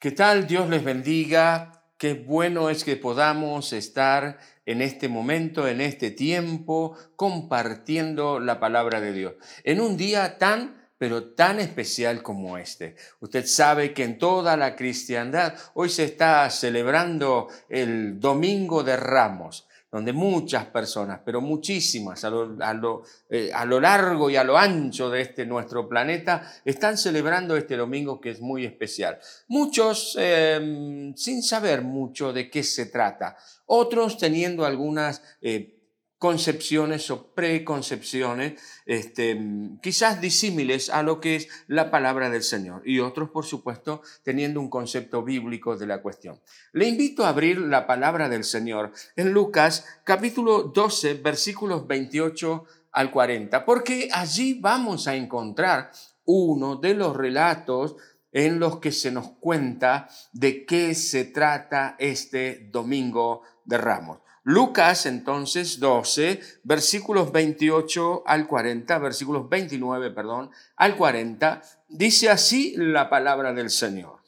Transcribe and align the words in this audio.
¿Qué 0.00 0.12
tal? 0.12 0.46
Dios 0.46 0.70
les 0.70 0.82
bendiga. 0.82 1.84
Qué 1.98 2.14
bueno 2.14 2.70
es 2.70 2.84
que 2.84 2.96
podamos 2.96 3.74
estar 3.74 4.38
en 4.64 4.80
este 4.80 5.10
momento, 5.10 5.68
en 5.68 5.82
este 5.82 6.10
tiempo, 6.10 6.96
compartiendo 7.16 8.40
la 8.40 8.58
palabra 8.60 9.02
de 9.02 9.12
Dios. 9.12 9.34
En 9.62 9.78
un 9.78 9.98
día 9.98 10.38
tan, 10.38 10.88
pero 10.96 11.34
tan 11.34 11.60
especial 11.60 12.22
como 12.22 12.56
este. 12.56 12.96
Usted 13.20 13.44
sabe 13.44 13.92
que 13.92 14.04
en 14.04 14.16
toda 14.16 14.56
la 14.56 14.74
cristiandad 14.74 15.54
hoy 15.74 15.90
se 15.90 16.04
está 16.04 16.48
celebrando 16.48 17.48
el 17.68 18.20
Domingo 18.20 18.82
de 18.82 18.96
Ramos 18.96 19.68
donde 19.90 20.12
muchas 20.12 20.66
personas, 20.66 21.20
pero 21.24 21.40
muchísimas 21.40 22.24
a 22.24 22.30
lo, 22.30 23.02
eh, 23.28 23.50
a 23.52 23.64
lo, 23.64 23.80
largo 23.80 24.30
y 24.30 24.36
a 24.36 24.44
lo 24.44 24.56
ancho 24.56 25.10
de 25.10 25.22
este 25.22 25.44
nuestro 25.46 25.88
planeta, 25.88 26.50
están 26.64 26.96
celebrando 26.96 27.56
este 27.56 27.76
domingo 27.76 28.20
que 28.20 28.30
es 28.30 28.40
muy 28.40 28.64
especial. 28.64 29.18
Muchos 29.48 30.16
em, 30.18 31.14
sin 31.16 31.42
saber 31.42 31.82
mucho 31.82 32.32
de 32.32 32.48
qué 32.48 32.62
se 32.62 32.86
trata, 32.86 33.36
otros 33.66 34.18
teniendo 34.18 34.64
algunas... 34.64 35.22
Eh, 35.40 35.76
concepciones 36.20 37.10
o 37.10 37.32
preconcepciones, 37.32 38.60
este, 38.84 39.40
quizás 39.82 40.20
disímiles 40.20 40.90
a 40.90 41.02
lo 41.02 41.18
que 41.18 41.36
es 41.36 41.48
la 41.66 41.90
palabra 41.90 42.28
del 42.28 42.42
Señor, 42.42 42.82
y 42.84 42.98
otros, 42.98 43.30
por 43.30 43.46
supuesto, 43.46 44.02
teniendo 44.22 44.60
un 44.60 44.68
concepto 44.68 45.24
bíblico 45.24 45.78
de 45.78 45.86
la 45.86 46.02
cuestión. 46.02 46.38
Le 46.74 46.86
invito 46.86 47.24
a 47.24 47.30
abrir 47.30 47.58
la 47.58 47.86
palabra 47.86 48.28
del 48.28 48.44
Señor 48.44 48.92
en 49.16 49.32
Lucas 49.32 49.86
capítulo 50.04 50.64
12, 50.64 51.14
versículos 51.14 51.86
28 51.86 52.64
al 52.92 53.10
40, 53.10 53.64
porque 53.64 54.10
allí 54.12 54.58
vamos 54.60 55.08
a 55.08 55.14
encontrar 55.14 55.90
uno 56.26 56.76
de 56.76 56.92
los 56.92 57.16
relatos 57.16 57.96
en 58.30 58.60
los 58.60 58.78
que 58.78 58.92
se 58.92 59.10
nos 59.10 59.30
cuenta 59.40 60.06
de 60.34 60.66
qué 60.66 60.94
se 60.94 61.24
trata 61.24 61.96
este 61.98 62.68
domingo 62.70 63.40
de 63.64 63.78
Ramos. 63.78 64.18
Lucas 64.42 65.04
entonces 65.06 65.80
12, 65.80 66.40
versículos 66.62 67.30
28 67.30 68.22
al 68.26 68.46
40, 68.46 68.98
versículos 68.98 69.48
29, 69.48 70.10
perdón, 70.12 70.50
al 70.76 70.96
40, 70.96 71.62
dice 71.88 72.30
así 72.30 72.74
la 72.76 73.10
palabra 73.10 73.52
del 73.52 73.70
Señor. 73.70 74.20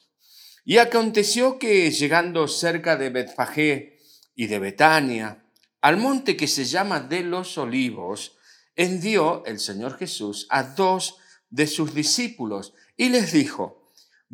Y 0.64 0.78
aconteció 0.78 1.58
que 1.58 1.90
llegando 1.90 2.46
cerca 2.46 2.96
de 2.96 3.10
Betfagé 3.10 3.98
y 4.34 4.46
de 4.46 4.58
Betania, 4.58 5.44
al 5.80 5.96
monte 5.96 6.36
que 6.36 6.46
se 6.46 6.64
llama 6.64 7.00
de 7.00 7.22
los 7.22 7.58
olivos, 7.58 8.36
envió 8.76 9.44
el 9.46 9.58
Señor 9.58 9.98
Jesús 9.98 10.46
a 10.50 10.62
dos 10.62 11.18
de 11.50 11.66
sus 11.66 11.94
discípulos 11.94 12.74
y 12.96 13.08
les 13.08 13.32
dijo, 13.32 13.81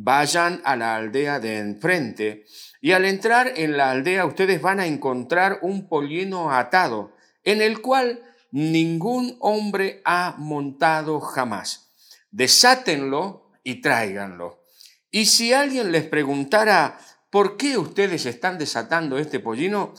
vayan 0.00 0.62
a 0.64 0.76
la 0.76 0.94
aldea 0.94 1.40
de 1.40 1.58
enfrente 1.58 2.46
y 2.80 2.92
al 2.92 3.04
entrar 3.04 3.52
en 3.56 3.76
la 3.76 3.90
aldea 3.90 4.26
ustedes 4.26 4.62
van 4.62 4.78
a 4.78 4.86
encontrar 4.86 5.58
un 5.62 5.88
pollino 5.88 6.52
atado, 6.52 7.16
en 7.42 7.60
el 7.60 7.82
cual 7.82 8.22
ningún 8.52 9.36
hombre 9.40 10.00
ha 10.04 10.36
montado 10.38 11.20
jamás. 11.20 11.90
Desátenlo 12.30 13.50
y 13.64 13.80
tráiganlo. 13.80 14.62
Y 15.10 15.26
si 15.26 15.52
alguien 15.52 15.90
les 15.90 16.04
preguntara, 16.04 17.00
¿por 17.30 17.56
qué 17.56 17.76
ustedes 17.76 18.24
están 18.24 18.56
desatando 18.56 19.18
este 19.18 19.40
pollino? 19.40 19.94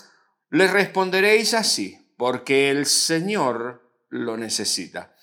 Les 0.50 0.72
responderéis 0.72 1.54
así, 1.54 2.14
porque 2.16 2.70
el 2.70 2.86
Señor 2.86 3.92
lo 4.08 4.38
necesita. 4.38 5.14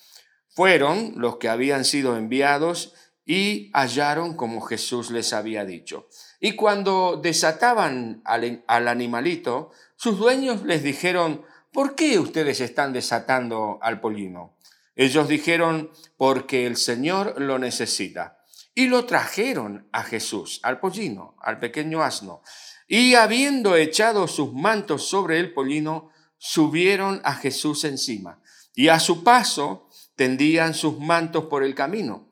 Fueron 0.49 1.13
los 1.15 1.37
que 1.37 1.49
habían 1.49 1.83
sido 1.83 2.15
enviados 2.15 2.93
y 3.29 3.69
hallaron 3.73 4.37
como 4.37 4.61
Jesús 4.61 5.11
les 5.11 5.33
había 5.33 5.65
dicho. 5.65 6.07
Y 6.39 6.53
cuando 6.53 7.19
desataban 7.21 8.21
al, 8.23 8.87
animalito, 8.87 9.71
sus 9.97 10.17
dueños 10.17 10.63
les 10.63 10.81
dijeron, 10.81 11.43
¿por 11.73 11.93
qué 11.93 12.19
ustedes 12.19 12.61
están 12.61 12.93
desatando 12.93 13.79
al 13.81 13.99
polino? 13.99 14.55
Ellos 14.95 15.27
dijeron, 15.27 15.91
porque 16.15 16.65
el 16.65 16.77
Señor 16.77 17.39
lo 17.41 17.59
necesita. 17.59 18.39
Y 18.73 18.87
lo 18.87 19.05
trajeron 19.05 19.89
a 19.91 20.03
Jesús, 20.03 20.61
al 20.63 20.79
pollino, 20.79 21.35
al 21.41 21.59
pequeño 21.59 22.03
asno. 22.03 22.41
Y 22.87 23.15
habiendo 23.15 23.75
echado 23.75 24.29
sus 24.29 24.53
mantos 24.53 25.09
sobre 25.09 25.39
el 25.39 25.53
pollino, 25.53 26.11
subieron 26.37 27.19
a 27.25 27.33
Jesús 27.33 27.83
encima. 27.83 28.39
Y 28.73 28.87
a 28.87 29.01
su 29.01 29.23
paso 29.25 29.89
tendían 30.15 30.73
sus 30.73 30.97
mantos 30.99 31.45
por 31.45 31.63
el 31.63 31.75
camino. 31.75 32.26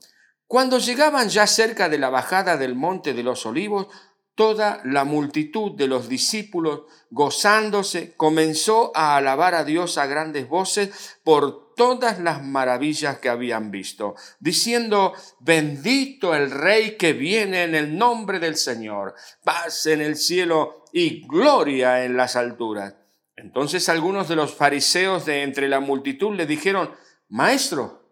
Cuando 0.47 0.77
llegaban 0.77 1.29
ya 1.29 1.47
cerca 1.47 1.89
de 1.89 1.97
la 1.97 2.09
bajada 2.09 2.57
del 2.57 2.75
monte 2.75 3.13
de 3.13 3.23
los 3.23 3.45
olivos, 3.45 3.87
toda 4.35 4.81
la 4.83 5.05
multitud 5.05 5.71
de 5.71 5.87
los 5.87 6.09
discípulos, 6.09 6.81
gozándose, 7.09 8.13
comenzó 8.15 8.91
a 8.95 9.15
alabar 9.15 9.55
a 9.55 9.63
Dios 9.63 9.97
a 9.97 10.05
grandes 10.05 10.47
voces 10.47 11.17
por 11.23 11.73
todas 11.75 12.19
las 12.19 12.43
maravillas 12.43 13.19
que 13.19 13.29
habían 13.29 13.71
visto, 13.71 14.15
diciendo, 14.39 15.13
bendito 15.39 16.35
el 16.35 16.51
Rey 16.51 16.97
que 16.97 17.13
viene 17.13 17.63
en 17.63 17.75
el 17.75 17.97
nombre 17.97 18.39
del 18.39 18.55
Señor, 18.55 19.15
paz 19.43 19.85
en 19.87 20.01
el 20.01 20.15
cielo 20.15 20.85
y 20.93 21.25
gloria 21.27 22.05
en 22.05 22.15
las 22.15 22.35
alturas. 22.35 22.95
Entonces 23.35 23.89
algunos 23.89 24.29
de 24.29 24.35
los 24.35 24.53
fariseos 24.53 25.25
de 25.25 25.43
entre 25.43 25.67
la 25.67 25.79
multitud 25.79 26.33
le 26.35 26.45
dijeron, 26.45 26.91
Maestro, 27.27 28.04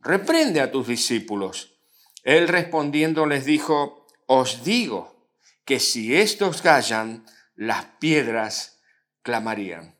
reprende 0.00 0.60
a 0.60 0.70
tus 0.70 0.86
discípulos. 0.86 1.78
Él 2.24 2.48
respondiendo 2.48 3.26
les 3.26 3.44
dijo, 3.44 4.06
os 4.26 4.64
digo 4.64 5.28
que 5.64 5.80
si 5.80 6.16
estos 6.16 6.62
callan, 6.62 7.24
las 7.54 7.84
piedras 7.98 8.80
clamarían. 9.22 9.96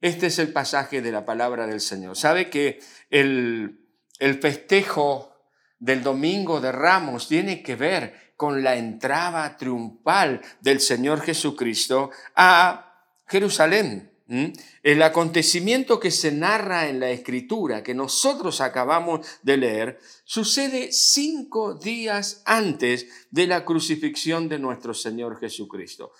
Este 0.00 0.26
es 0.26 0.38
el 0.38 0.52
pasaje 0.52 1.02
de 1.02 1.12
la 1.12 1.24
palabra 1.24 1.66
del 1.66 1.80
Señor. 1.80 2.16
¿Sabe 2.16 2.50
que 2.50 2.80
el, 3.10 3.86
el 4.18 4.40
festejo 4.40 5.34
del 5.78 6.02
domingo 6.02 6.60
de 6.60 6.72
Ramos 6.72 7.28
tiene 7.28 7.62
que 7.62 7.76
ver 7.76 8.32
con 8.36 8.62
la 8.62 8.76
entrada 8.76 9.56
triunfal 9.56 10.40
del 10.60 10.80
Señor 10.80 11.22
Jesucristo 11.22 12.10
a 12.34 13.04
Jerusalén? 13.26 14.07
El 14.28 15.02
acontecimiento 15.02 15.98
que 15.98 16.10
se 16.10 16.30
narra 16.32 16.88
en 16.88 17.00
la 17.00 17.10
escritura, 17.10 17.82
que 17.82 17.94
nosotros 17.94 18.60
acabamos 18.60 19.26
de 19.42 19.56
leer, 19.56 19.98
sucede 20.24 20.92
cinco 20.92 21.74
días 21.74 22.42
antes 22.44 23.08
de 23.30 23.46
la 23.46 23.64
crucifixión 23.64 24.48
de 24.50 24.58
nuestro 24.58 24.92
Señor 24.92 25.40
Jesucristo. 25.40 26.12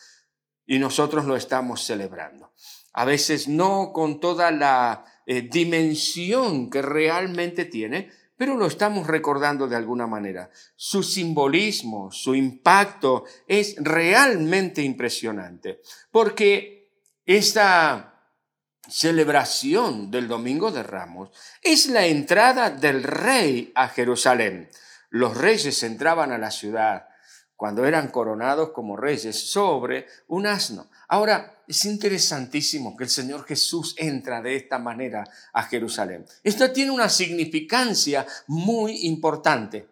Y 0.66 0.78
nosotros 0.78 1.26
lo 1.26 1.36
estamos 1.36 1.84
celebrando. 1.84 2.52
A 2.94 3.04
veces 3.04 3.46
no 3.46 3.92
con 3.92 4.20
toda 4.20 4.50
la 4.50 5.04
eh, 5.26 5.42
dimensión 5.42 6.70
que 6.70 6.80
realmente 6.80 7.66
tiene, 7.66 8.10
pero 8.38 8.56
lo 8.56 8.66
estamos 8.66 9.06
recordando 9.06 9.68
de 9.68 9.76
alguna 9.76 10.06
manera. 10.06 10.50
Su 10.76 11.02
simbolismo, 11.02 12.10
su 12.10 12.34
impacto 12.34 13.24
es 13.46 13.74
realmente 13.78 14.80
impresionante, 14.80 15.82
porque 16.10 16.77
esta 17.36 18.14
celebración 18.88 20.10
del 20.10 20.28
Domingo 20.28 20.70
de 20.70 20.82
Ramos 20.82 21.28
es 21.60 21.88
la 21.88 22.06
entrada 22.06 22.70
del 22.70 23.02
rey 23.02 23.70
a 23.74 23.88
Jerusalén. 23.88 24.70
Los 25.10 25.36
reyes 25.36 25.82
entraban 25.82 26.32
a 26.32 26.38
la 26.38 26.50
ciudad 26.50 27.06
cuando 27.54 27.84
eran 27.84 28.08
coronados 28.08 28.70
como 28.70 28.96
reyes 28.96 29.50
sobre 29.50 30.06
un 30.28 30.46
asno. 30.46 30.88
Ahora, 31.06 31.62
es 31.66 31.84
interesantísimo 31.84 32.96
que 32.96 33.04
el 33.04 33.10
Señor 33.10 33.44
Jesús 33.44 33.94
entra 33.98 34.40
de 34.40 34.56
esta 34.56 34.78
manera 34.78 35.24
a 35.52 35.64
Jerusalén. 35.64 36.24
Esto 36.42 36.72
tiene 36.72 36.92
una 36.92 37.10
significancia 37.10 38.26
muy 38.46 39.06
importante 39.06 39.86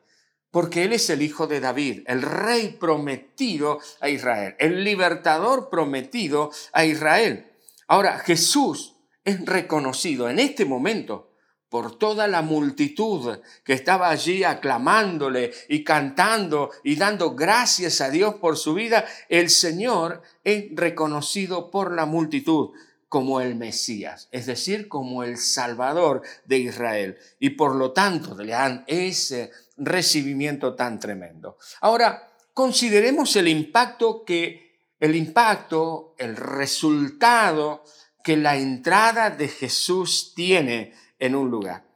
porque 0.56 0.84
Él 0.84 0.94
es 0.94 1.10
el 1.10 1.20
hijo 1.20 1.46
de 1.46 1.60
David, 1.60 2.04
el 2.06 2.22
rey 2.22 2.78
prometido 2.80 3.78
a 4.00 4.08
Israel, 4.08 4.56
el 4.58 4.84
libertador 4.84 5.68
prometido 5.68 6.50
a 6.72 6.86
Israel. 6.86 7.52
Ahora, 7.88 8.20
Jesús 8.20 8.96
es 9.22 9.44
reconocido 9.44 10.30
en 10.30 10.38
este 10.38 10.64
momento 10.64 11.30
por 11.68 11.98
toda 11.98 12.26
la 12.26 12.40
multitud 12.40 13.38
que 13.64 13.74
estaba 13.74 14.08
allí 14.08 14.44
aclamándole 14.44 15.52
y 15.68 15.84
cantando 15.84 16.70
y 16.82 16.96
dando 16.96 17.34
gracias 17.34 18.00
a 18.00 18.08
Dios 18.08 18.36
por 18.36 18.56
su 18.56 18.72
vida, 18.72 19.04
el 19.28 19.50
Señor 19.50 20.22
es 20.42 20.68
reconocido 20.72 21.70
por 21.70 21.94
la 21.94 22.06
multitud 22.06 22.70
como 23.08 23.40
el 23.40 23.54
Mesías, 23.54 24.28
es 24.32 24.46
decir, 24.46 24.88
como 24.88 25.22
el 25.22 25.36
Salvador 25.38 26.22
de 26.44 26.58
Israel. 26.58 27.18
Y 27.38 27.50
por 27.50 27.74
lo 27.74 27.92
tanto 27.92 28.34
le 28.34 28.52
dan 28.52 28.84
ese 28.86 29.50
recibimiento 29.76 30.74
tan 30.74 30.98
tremendo. 30.98 31.58
Ahora, 31.80 32.32
consideremos 32.52 33.36
el 33.36 33.48
impacto 33.48 34.24
que, 34.24 34.80
el 34.98 35.14
impacto, 35.14 36.14
el 36.18 36.36
resultado 36.36 37.84
que 38.24 38.36
la 38.36 38.56
entrada 38.56 39.30
de 39.30 39.46
Jesús 39.46 40.32
tiene 40.34 40.92
en 41.18 41.36
un 41.36 41.48
lugar. 41.48 41.86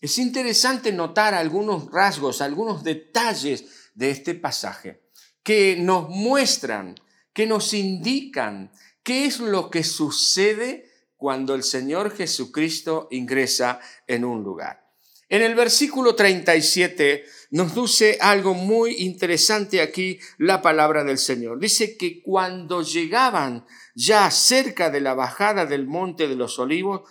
Es 0.00 0.18
interesante 0.18 0.92
notar 0.92 1.34
algunos 1.34 1.90
rasgos, 1.90 2.40
algunos 2.40 2.82
detalles 2.82 3.90
de 3.94 4.10
este 4.10 4.34
pasaje 4.34 5.02
que 5.42 5.76
nos 5.78 6.08
muestran, 6.08 6.94
que 7.32 7.46
nos 7.46 7.74
indican 7.74 8.70
qué 9.08 9.24
es 9.24 9.40
lo 9.40 9.70
que 9.70 9.84
sucede 9.84 10.92
cuando 11.16 11.54
el 11.54 11.62
Señor 11.62 12.14
Jesucristo 12.14 13.08
ingresa 13.10 13.80
en 14.06 14.22
un 14.22 14.42
lugar. 14.42 14.86
En 15.30 15.40
el 15.40 15.54
versículo 15.54 16.14
37 16.14 17.24
nos 17.52 17.74
dice 17.74 18.18
algo 18.20 18.52
muy 18.52 18.96
interesante 18.96 19.80
aquí 19.80 20.18
la 20.36 20.60
palabra 20.60 21.04
del 21.04 21.16
Señor. 21.16 21.58
Dice 21.58 21.96
que 21.96 22.20
cuando 22.22 22.82
llegaban 22.82 23.64
ya 23.94 24.30
cerca 24.30 24.90
de 24.90 25.00
la 25.00 25.14
bajada 25.14 25.64
del 25.64 25.86
monte 25.86 26.28
de 26.28 26.36
los 26.36 26.58
olivos, 26.58 27.08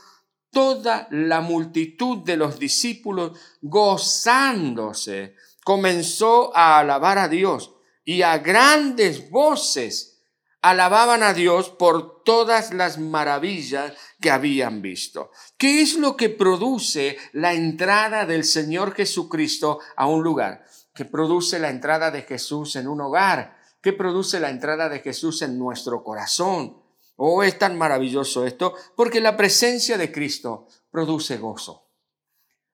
toda 0.51 1.07
la 1.09 1.41
multitud 1.41 2.19
de 2.19 2.37
los 2.37 2.59
discípulos, 2.59 3.39
gozándose, 3.59 5.33
comenzó 5.63 6.55
a 6.55 6.77
alabar 6.77 7.17
a 7.17 7.27
Dios 7.27 7.73
y 8.05 8.21
a 8.21 8.37
grandes 8.37 9.31
voces 9.31 10.16
alababan 10.61 11.23
a 11.23 11.33
Dios 11.33 11.69
por 11.69 12.23
todas 12.23 12.73
las 12.73 12.97
maravillas 12.97 13.93
que 14.19 14.31
habían 14.31 14.81
visto. 14.81 15.31
¿Qué 15.57 15.81
es 15.81 15.95
lo 15.95 16.17
que 16.17 16.29
produce 16.29 17.17
la 17.33 17.53
entrada 17.53 18.25
del 18.25 18.43
Señor 18.43 18.93
Jesucristo 18.93 19.79
a 19.95 20.07
un 20.07 20.23
lugar? 20.23 20.65
¿Qué 20.93 21.05
produce 21.05 21.59
la 21.59 21.69
entrada 21.69 22.11
de 22.11 22.23
Jesús 22.23 22.75
en 22.75 22.87
un 22.87 23.01
hogar? 23.01 23.57
¿Qué 23.81 23.93
produce 23.93 24.39
la 24.39 24.49
entrada 24.49 24.89
de 24.89 24.99
Jesús 24.99 25.41
en 25.43 25.57
nuestro 25.57 26.03
corazón? 26.03 26.81
Oh, 27.15 27.43
es 27.43 27.57
tan 27.57 27.77
maravilloso 27.77 28.45
esto, 28.45 28.75
porque 28.95 29.21
la 29.21 29.37
presencia 29.37 29.97
de 29.97 30.11
Cristo 30.11 30.67
produce 30.91 31.37
gozo. 31.37 31.87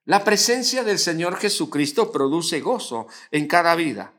La 0.06 0.24
presencia 0.24 0.84
del 0.84 1.00
Señor 1.00 1.38
Jesucristo 1.38 2.12
produce 2.12 2.60
gozo 2.60 3.08
en 3.32 3.48
cada 3.48 3.76
vida. 3.76 4.14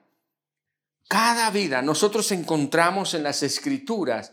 Cada 1.08 1.50
vida 1.50 1.82
nosotros 1.82 2.30
encontramos 2.32 3.14
en 3.14 3.22
las 3.22 3.42
escrituras 3.42 4.32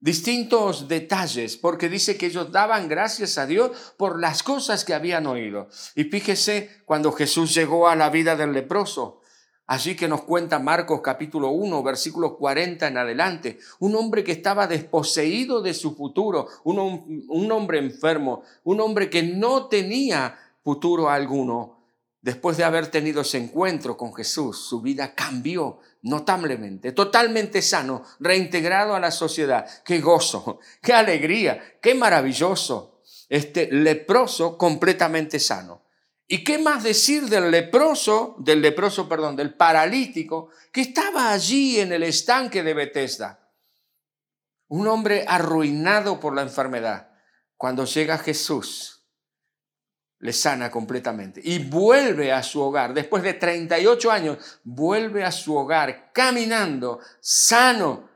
distintos 0.00 0.86
detalles, 0.86 1.56
porque 1.56 1.88
dice 1.88 2.18
que 2.18 2.26
ellos 2.26 2.52
daban 2.52 2.88
gracias 2.88 3.38
a 3.38 3.46
Dios 3.46 3.94
por 3.96 4.20
las 4.20 4.42
cosas 4.42 4.84
que 4.84 4.92
habían 4.92 5.26
oído. 5.26 5.68
Y 5.94 6.04
fíjese 6.04 6.82
cuando 6.84 7.10
Jesús 7.10 7.54
llegó 7.54 7.88
a 7.88 7.96
la 7.96 8.10
vida 8.10 8.36
del 8.36 8.52
leproso, 8.52 9.22
Allí 9.66 9.96
que 9.96 10.08
nos 10.08 10.24
cuenta 10.24 10.58
Marcos 10.58 11.00
capítulo 11.00 11.48
1, 11.48 11.82
versículos 11.82 12.34
40 12.34 12.86
en 12.86 12.98
adelante, 12.98 13.58
un 13.78 13.96
hombre 13.96 14.22
que 14.22 14.32
estaba 14.32 14.66
desposeído 14.66 15.62
de 15.62 15.72
su 15.72 15.96
futuro, 15.96 16.48
un, 16.64 17.24
un, 17.28 17.52
hombre 17.52 17.78
enfermo, 17.78 18.42
un 18.64 18.80
hombre 18.80 19.08
que 19.08 19.22
no 19.22 19.68
tenía 19.68 20.38
futuro 20.62 21.08
alguno. 21.08 21.78
Después 22.20 22.58
de 22.58 22.64
haber 22.64 22.88
tenido 22.88 23.22
ese 23.22 23.38
encuentro 23.38 23.96
con 23.96 24.14
Jesús, 24.14 24.66
su 24.66 24.82
vida 24.82 25.14
cambió 25.14 25.78
notablemente, 26.04 26.92
totalmente 26.92 27.62
sano, 27.62 28.04
reintegrado 28.20 28.94
a 28.94 29.00
la 29.00 29.10
sociedad. 29.10 29.66
Qué 29.84 30.00
gozo, 30.00 30.60
qué 30.82 30.92
alegría, 30.92 31.78
qué 31.80 31.94
maravilloso. 31.94 33.02
Este 33.28 33.68
leproso 33.72 34.56
completamente 34.58 35.40
sano. 35.40 35.82
¿Y 36.26 36.44
qué 36.44 36.58
más 36.58 36.82
decir 36.82 37.24
del 37.24 37.50
leproso, 37.50 38.36
del 38.38 38.60
leproso, 38.60 39.08
perdón, 39.08 39.34
del 39.36 39.54
paralítico 39.54 40.50
que 40.72 40.82
estaba 40.82 41.32
allí 41.32 41.80
en 41.80 41.92
el 41.92 42.02
estanque 42.02 42.62
de 42.62 42.74
Bethesda? 42.74 43.50
Un 44.68 44.86
hombre 44.88 45.24
arruinado 45.26 46.20
por 46.20 46.34
la 46.34 46.42
enfermedad. 46.42 47.10
Cuando 47.56 47.84
llega 47.86 48.18
Jesús, 48.18 48.93
le 50.24 50.32
sana 50.32 50.70
completamente 50.70 51.38
y 51.44 51.58
vuelve 51.58 52.32
a 52.32 52.42
su 52.42 52.58
hogar. 52.62 52.94
Después 52.94 53.22
de 53.22 53.34
38 53.34 54.10
años, 54.10 54.38
vuelve 54.64 55.22
a 55.22 55.30
su 55.30 55.54
hogar 55.54 56.12
caminando, 56.14 56.98
sano 57.20 58.08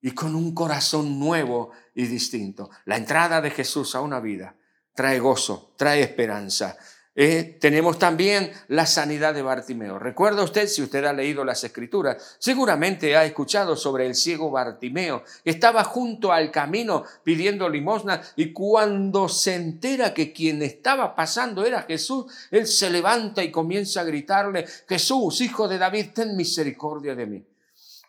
y 0.00 0.12
con 0.12 0.36
un 0.36 0.54
corazón 0.54 1.18
nuevo 1.18 1.72
y 1.92 2.06
distinto. 2.06 2.70
La 2.84 2.96
entrada 2.96 3.40
de 3.40 3.50
Jesús 3.50 3.96
a 3.96 4.00
una 4.00 4.20
vida 4.20 4.54
trae 4.94 5.18
gozo, 5.18 5.72
trae 5.76 6.02
esperanza. 6.02 6.76
Eh, 7.18 7.56
tenemos 7.58 7.98
también 7.98 8.52
la 8.68 8.84
sanidad 8.84 9.32
de 9.32 9.40
Bartimeo. 9.40 9.98
Recuerda 9.98 10.42
usted, 10.42 10.68
si 10.68 10.82
usted 10.82 11.02
ha 11.06 11.14
leído 11.14 11.46
las 11.46 11.64
escrituras, 11.64 12.36
seguramente 12.38 13.16
ha 13.16 13.24
escuchado 13.24 13.74
sobre 13.74 14.04
el 14.04 14.14
ciego 14.14 14.50
Bartimeo, 14.50 15.24
estaba 15.42 15.82
junto 15.82 16.30
al 16.30 16.50
camino 16.50 17.04
pidiendo 17.24 17.70
limosna 17.70 18.20
y 18.36 18.52
cuando 18.52 19.30
se 19.30 19.54
entera 19.54 20.12
que 20.12 20.34
quien 20.34 20.60
estaba 20.60 21.16
pasando 21.16 21.64
era 21.64 21.84
Jesús, 21.84 22.26
él 22.50 22.66
se 22.66 22.90
levanta 22.90 23.42
y 23.42 23.50
comienza 23.50 24.02
a 24.02 24.04
gritarle, 24.04 24.66
Jesús, 24.86 25.40
hijo 25.40 25.66
de 25.68 25.78
David, 25.78 26.08
ten 26.12 26.36
misericordia 26.36 27.14
de 27.14 27.24
mí. 27.24 27.46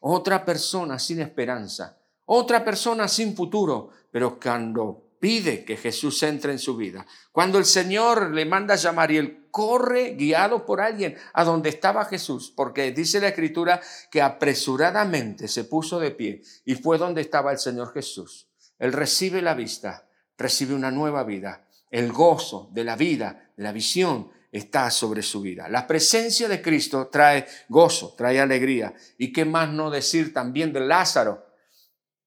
Otra 0.02 0.44
persona 0.44 1.00
sin 1.00 1.22
esperanza, 1.22 1.98
otra 2.26 2.66
persona 2.66 3.08
sin 3.08 3.38
futuro, 3.38 3.90
pero 4.12 4.38
cuando 4.38 5.07
pide 5.20 5.64
que 5.66 5.78
Jesús 5.78 6.22
entre 6.24 6.52
en 6.52 6.60
su 6.60 6.76
vida. 6.76 7.06
Cuando 7.32 7.58
el 7.58 7.66
Señor 7.66 8.32
le 8.32 8.46
manda 8.46 8.74
a 8.74 8.78
llamar 8.78 9.12
y 9.12 9.18
él 9.18 9.48
corre 9.52 10.16
guiado 10.16 10.66
por 10.66 10.82
alguien 10.82 11.18
a 11.34 11.44
donde 11.44 11.70
estaba 11.70 12.06
Jesús, 12.06 12.54
porque 12.56 12.92
dice 12.92 13.20
la 13.20 13.30
escritura 13.30 13.82
que 14.12 14.22
apresuradamente 14.22 15.48
se 15.48 15.64
puso 15.64 16.00
de 16.00 16.12
pie 16.12 16.42
y 16.66 16.76
fue 16.76 16.98
donde 16.98 17.22
estaba 17.22 17.52
el 17.52 17.58
Señor 17.58 17.94
Jesús. 17.94 18.48
Él 18.80 18.94
recibe 18.94 19.42
la 19.42 19.56
vista, 19.56 20.08
recibe 20.38 20.76
una 20.76 20.92
nueva 20.92 21.24
vida. 21.24 21.68
El 21.90 22.12
gozo 22.12 22.70
de 22.74 22.84
la 22.84 22.96
vida, 22.96 23.52
de 23.56 23.64
la 23.64 23.72
visión, 23.72 24.30
está 24.52 24.92
sobre 24.92 25.22
su 25.22 25.42
vida. 25.42 25.70
La 25.70 25.88
presencia 25.88 26.48
de 26.48 26.62
Cristo 26.62 27.08
trae 27.08 27.48
gozo, 27.70 28.14
trae 28.18 28.40
alegría. 28.40 28.94
¿Y 29.18 29.32
qué 29.32 29.46
más 29.46 29.70
no 29.70 29.90
decir 29.90 30.34
también 30.34 30.74
de 30.74 30.82
Lázaro, 30.82 31.46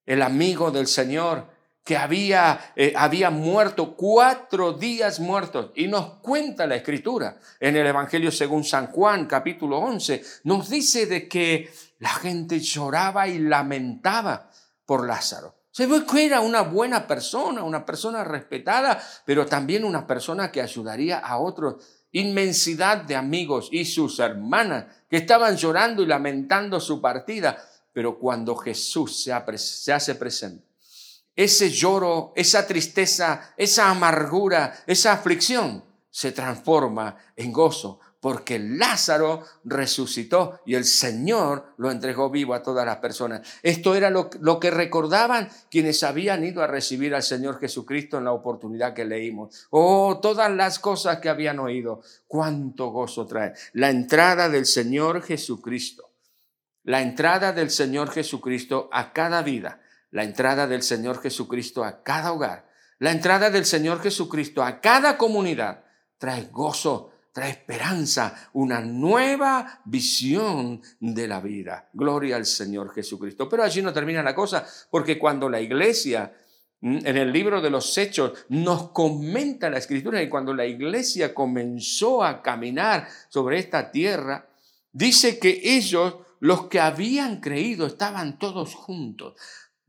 el 0.06 0.22
amigo 0.22 0.70
del 0.70 0.86
Señor, 0.86 1.49
que 1.84 1.96
había, 1.96 2.72
eh, 2.76 2.92
había 2.96 3.30
muerto 3.30 3.96
cuatro 3.96 4.74
días 4.74 5.20
muertos. 5.20 5.70
Y 5.74 5.88
nos 5.88 6.18
cuenta 6.20 6.66
la 6.66 6.76
escritura 6.76 7.38
en 7.58 7.76
el 7.76 7.86
Evangelio 7.86 8.30
según 8.30 8.64
San 8.64 8.88
Juan, 8.88 9.26
capítulo 9.26 9.78
11, 9.78 10.22
nos 10.44 10.68
dice 10.68 11.06
de 11.06 11.28
que 11.28 11.70
la 11.98 12.10
gente 12.10 12.60
lloraba 12.60 13.28
y 13.28 13.38
lamentaba 13.38 14.50
por 14.84 15.06
Lázaro. 15.06 15.60
Se 15.72 15.86
ve 15.86 16.04
que 16.04 16.26
era 16.26 16.40
una 16.40 16.62
buena 16.62 17.06
persona, 17.06 17.62
una 17.62 17.86
persona 17.86 18.24
respetada, 18.24 19.00
pero 19.24 19.46
también 19.46 19.84
una 19.84 20.06
persona 20.06 20.50
que 20.50 20.60
ayudaría 20.60 21.18
a 21.18 21.38
otros. 21.38 21.76
Inmensidad 22.12 22.98
de 23.04 23.14
amigos 23.14 23.68
y 23.70 23.84
sus 23.84 24.18
hermanas 24.18 24.86
que 25.08 25.18
estaban 25.18 25.56
llorando 25.56 26.02
y 26.02 26.06
lamentando 26.06 26.80
su 26.80 27.00
partida. 27.00 27.56
Pero 27.92 28.18
cuando 28.18 28.56
Jesús 28.56 29.22
se, 29.22 29.32
hace 29.92 30.14
presente, 30.16 30.64
ese 31.36 31.70
lloro, 31.70 32.32
esa 32.36 32.66
tristeza, 32.66 33.54
esa 33.56 33.90
amargura, 33.90 34.74
esa 34.86 35.12
aflicción 35.12 35.84
se 36.10 36.32
transforma 36.32 37.16
en 37.36 37.52
gozo, 37.52 38.00
porque 38.20 38.58
Lázaro 38.58 39.44
resucitó 39.64 40.60
y 40.66 40.74
el 40.74 40.84
Señor 40.84 41.72
lo 41.78 41.90
entregó 41.90 42.28
vivo 42.28 42.52
a 42.52 42.62
todas 42.62 42.84
las 42.84 42.98
personas. 42.98 43.40
Esto 43.62 43.94
era 43.94 44.10
lo, 44.10 44.28
que 44.60 44.70
recordaban 44.70 45.48
quienes 45.70 46.02
habían 46.02 46.44
ido 46.44 46.62
a 46.62 46.66
recibir 46.66 47.14
al 47.14 47.22
Señor 47.22 47.58
Jesucristo 47.58 48.18
en 48.18 48.24
la 48.24 48.32
oportunidad 48.32 48.92
que 48.92 49.06
leímos. 49.06 49.66
Oh, 49.70 50.18
todas 50.20 50.50
las 50.50 50.78
cosas 50.78 51.20
que 51.20 51.30
habían 51.30 51.58
oído, 51.58 52.02
cuánto 52.26 52.90
gozo 52.90 53.26
trae. 53.26 53.54
La 53.72 53.88
entrada 53.88 54.50
del 54.50 54.66
Señor 54.66 55.22
Jesucristo, 55.22 56.10
la 56.82 57.00
entrada 57.00 57.52
del 57.52 57.70
Señor 57.70 58.10
Jesucristo 58.10 58.90
a 58.92 59.14
cada 59.14 59.42
vida 59.42 59.79
la 60.10 60.24
entrada 60.24 60.66
del 60.66 60.82
Señor 60.82 61.20
Jesucristo 61.22 61.84
a 61.84 62.02
cada 62.02 62.32
hogar, 62.32 62.68
la 62.98 63.12
entrada 63.12 63.50
del 63.50 63.64
Señor 63.64 64.00
Jesucristo 64.02 64.62
a 64.62 64.80
cada 64.80 65.16
comunidad, 65.16 65.84
trae 66.18 66.48
gozo, 66.52 67.12
trae 67.32 67.50
esperanza, 67.50 68.50
una 68.52 68.80
nueva 68.80 69.80
visión 69.84 70.82
de 70.98 71.28
la 71.28 71.40
vida. 71.40 71.88
Gloria 71.92 72.36
al 72.36 72.44
Señor 72.44 72.92
Jesucristo. 72.92 73.48
Pero 73.48 73.62
allí 73.62 73.82
no 73.82 73.92
termina 73.92 74.22
la 74.22 74.34
cosa, 74.34 74.66
porque 74.90 75.18
cuando 75.18 75.48
la 75.48 75.60
iglesia 75.60 76.34
mm, 76.80 77.06
en 77.06 77.16
el 77.16 77.32
libro 77.32 77.60
de 77.60 77.70
los 77.70 77.96
Hechos 77.96 78.32
nos 78.48 78.90
comenta 78.90 79.70
la 79.70 79.78
escritura 79.78 80.22
y 80.22 80.28
cuando 80.28 80.52
la 80.52 80.66
iglesia 80.66 81.32
comenzó 81.32 82.22
a 82.22 82.42
caminar 82.42 83.08
sobre 83.28 83.58
esta 83.58 83.90
tierra, 83.90 84.50
dice 84.92 85.38
que 85.38 85.60
ellos, 85.64 86.16
los 86.40 86.66
que 86.66 86.80
habían 86.80 87.40
creído, 87.40 87.86
estaban 87.86 88.38
todos 88.38 88.74
juntos. 88.74 89.34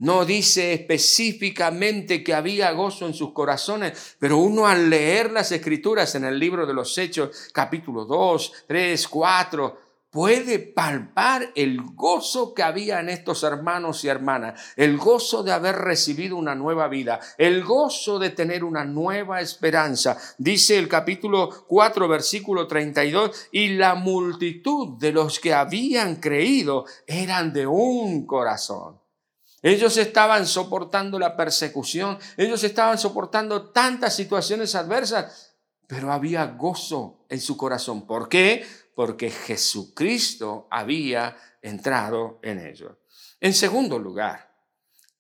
No 0.02 0.26
dice 0.26 0.74
específicamente 0.74 2.24
que 2.24 2.34
había 2.34 2.72
gozo 2.72 3.06
en 3.06 3.14
sus 3.14 3.34
corazones, 3.34 4.16
pero 4.18 4.40
uno 4.40 4.66
al 4.66 4.90
leer 4.90 5.32
las 5.32 5.52
escrituras 5.52 6.16
en 6.16 6.26
el 6.26 6.40
libro 6.40 6.66
de 6.66 6.74
los 6.74 6.98
Hechos, 6.98 7.50
capítulo 7.54 8.06
2, 8.06 8.52
3, 8.68 9.08
4, 9.08 9.78
puede 10.10 10.58
palpar 10.58 11.52
el 11.54 11.84
gozo 11.84 12.56
que 12.56 12.64
había 12.64 13.00
en 13.00 13.10
estos 13.10 13.44
hermanos 13.44 14.04
y 14.04 14.08
hermanas, 14.08 14.74
el 14.76 14.98
gozo 14.98 15.44
de 15.44 15.52
haber 15.52 15.76
recibido 15.76 16.36
una 16.36 16.56
nueva 16.56 16.88
vida, 16.88 17.20
el 17.38 17.64
gozo 17.64 18.18
de 18.18 18.32
tener 18.32 18.64
una 18.64 18.84
nueva 18.84 19.40
esperanza. 19.40 20.18
Dice 20.40 20.80
el 20.80 20.88
capítulo 20.88 21.66
4, 21.68 22.08
versículo 22.08 22.66
32, 22.66 23.50
y 23.52 23.76
la 23.76 23.94
multitud 23.94 24.98
de 24.98 25.12
los 25.12 25.40
que 25.40 25.54
habían 25.54 26.16
creído 26.16 26.86
eran 27.06 27.54
de 27.54 27.68
un 27.68 28.26
corazón. 28.26 29.00
Ellos 29.62 29.98
estaban 29.98 30.48
soportando 30.48 31.20
la 31.20 31.38
persecución, 31.38 32.18
ellos 32.36 32.64
estaban 32.64 32.98
soportando 32.98 33.70
tantas 33.70 34.16
situaciones 34.16 34.74
adversas, 34.74 35.56
pero 35.88 36.12
había 36.12 36.46
gozo 36.46 37.26
en 37.30 37.40
su 37.40 37.58
corazón. 37.58 38.08
¿Por 38.08 38.28
qué? 38.28 38.66
Porque 38.96 39.30
Jesucristo 39.30 40.68
había 40.72 41.38
entrado 41.62 42.40
en 42.42 42.66
ellos. 42.66 42.94
En 43.40 43.54
segundo 43.54 44.00
lugar, 44.00 44.56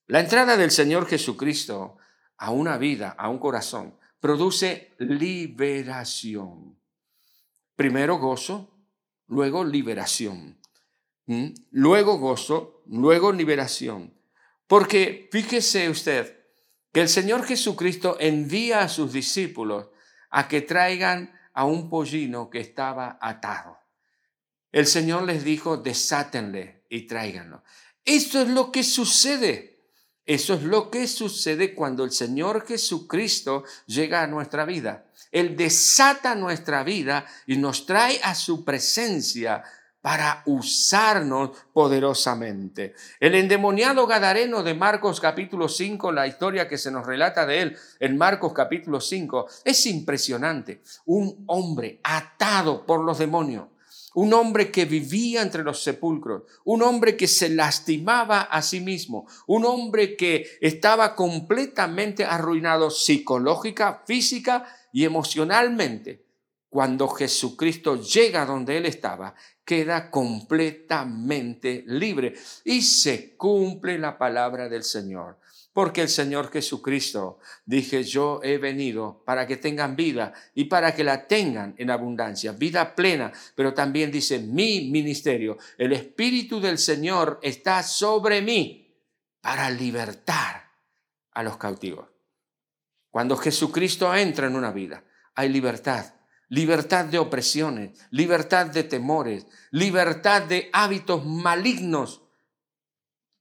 la 0.07 0.19
entrada 0.19 0.57
del 0.57 0.71
Señor 0.71 1.05
Jesucristo 1.05 1.97
a 2.37 2.51
una 2.51 2.77
vida, 2.77 3.15
a 3.17 3.29
un 3.29 3.37
corazón, 3.37 3.97
produce 4.19 4.95
liberación. 4.97 6.79
Primero 7.75 8.17
gozo, 8.17 8.71
luego 9.27 9.63
liberación. 9.63 10.59
¿Mm? 11.27 11.49
Luego 11.71 12.17
gozo, 12.17 12.83
luego 12.87 13.31
liberación. 13.31 14.20
Porque 14.71 15.27
fíjese 15.33 15.89
usted 15.89 16.45
que 16.93 17.01
el 17.01 17.09
Señor 17.09 17.43
Jesucristo 17.43 18.15
envía 18.21 18.79
a 18.79 18.87
sus 18.87 19.11
discípulos 19.11 19.87
a 20.29 20.47
que 20.47 20.61
traigan 20.61 21.37
a 21.53 21.65
un 21.65 21.89
pollino 21.89 22.49
que 22.49 22.61
estaba 22.61 23.19
atado. 23.21 23.79
El 24.71 24.87
Señor 24.87 25.23
les 25.23 25.43
dijo, 25.43 25.75
desátenle 25.75 26.85
y 26.87 27.01
tráiganlo. 27.05 27.65
Esto 28.05 28.39
es 28.39 28.47
lo 28.47 28.71
que 28.71 28.83
sucede. 28.83 29.81
Eso 30.25 30.53
es 30.53 30.63
lo 30.63 30.89
que 30.89 31.05
sucede 31.05 31.75
cuando 31.75 32.05
el 32.05 32.11
Señor 32.11 32.65
Jesucristo 32.65 33.65
llega 33.87 34.23
a 34.23 34.27
nuestra 34.27 34.63
vida. 34.63 35.05
Él 35.33 35.57
desata 35.57 36.33
nuestra 36.33 36.85
vida 36.85 37.25
y 37.45 37.57
nos 37.57 37.85
trae 37.85 38.21
a 38.23 38.35
su 38.35 38.63
presencia 38.63 39.65
para 40.01 40.41
usarnos 40.45 41.51
poderosamente. 41.73 42.95
El 43.19 43.35
endemoniado 43.35 44.07
Gadareno 44.07 44.63
de 44.63 44.73
Marcos 44.73 45.19
capítulo 45.21 45.69
5, 45.69 46.11
la 46.11 46.27
historia 46.27 46.67
que 46.67 46.77
se 46.77 46.91
nos 46.91 47.05
relata 47.05 47.45
de 47.45 47.61
él 47.61 47.77
en 47.99 48.17
Marcos 48.17 48.53
capítulo 48.53 48.99
5, 48.99 49.47
es 49.63 49.85
impresionante. 49.85 50.81
Un 51.05 51.43
hombre 51.47 51.99
atado 52.03 52.85
por 52.85 53.03
los 53.03 53.19
demonios, 53.19 53.67
un 54.15 54.33
hombre 54.33 54.71
que 54.71 54.85
vivía 54.85 55.41
entre 55.41 55.63
los 55.63 55.83
sepulcros, 55.83 56.43
un 56.65 56.81
hombre 56.81 57.15
que 57.15 57.27
se 57.27 57.49
lastimaba 57.49 58.41
a 58.41 58.61
sí 58.61 58.81
mismo, 58.81 59.27
un 59.47 59.65
hombre 59.65 60.17
que 60.17 60.57
estaba 60.61 61.15
completamente 61.15 62.25
arruinado 62.25 62.89
psicológica, 62.89 64.03
física 64.05 64.65
y 64.91 65.05
emocionalmente. 65.05 66.30
Cuando 66.71 67.09
Jesucristo 67.09 68.01
llega 68.01 68.45
donde 68.45 68.77
él 68.77 68.85
estaba, 68.85 69.35
queda 69.65 70.09
completamente 70.09 71.83
libre 71.85 72.33
y 72.63 72.81
se 72.81 73.35
cumple 73.35 73.99
la 73.99 74.17
palabra 74.17 74.69
del 74.69 74.85
Señor. 74.85 75.37
Porque 75.73 76.01
el 76.01 76.07
Señor 76.07 76.49
Jesucristo 76.49 77.39
dije, 77.65 78.05
yo 78.05 78.39
he 78.41 78.57
venido 78.57 79.21
para 79.25 79.45
que 79.47 79.57
tengan 79.57 79.97
vida 79.97 80.33
y 80.55 80.63
para 80.65 80.95
que 80.95 81.03
la 81.03 81.27
tengan 81.27 81.75
en 81.77 81.91
abundancia, 81.91 82.53
vida 82.53 82.95
plena, 82.95 83.33
pero 83.53 83.73
también 83.73 84.09
dice, 84.09 84.39
mi 84.39 84.89
ministerio, 84.89 85.57
el 85.77 85.91
Espíritu 85.91 86.61
del 86.61 86.77
Señor 86.77 87.37
está 87.43 87.83
sobre 87.83 88.41
mí 88.41 88.95
para 89.41 89.69
libertar 89.69 90.71
a 91.33 91.43
los 91.43 91.57
cautivos. 91.57 92.07
Cuando 93.09 93.35
Jesucristo 93.35 94.15
entra 94.15 94.47
en 94.47 94.55
una 94.55 94.71
vida, 94.71 95.03
hay 95.35 95.49
libertad, 95.49 96.13
libertad 96.51 97.05
de 97.05 97.17
opresiones, 97.17 97.91
libertad 98.09 98.65
de 98.65 98.83
temores, 98.83 99.47
libertad 99.71 100.41
de 100.41 100.69
hábitos 100.73 101.25
malignos 101.25 102.23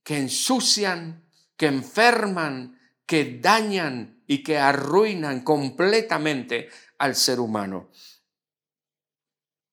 que 0.01 0.17
ensucian, 0.17 1.21
que 1.57 1.65
enferman, 1.65 2.79
que 3.05 3.37
dañan 3.41 4.23
y 4.27 4.43
que 4.43 4.57
arruinan 4.57 5.41
completamente 5.41 6.69
al 6.99 7.17
ser 7.17 7.41
humano. 7.41 7.89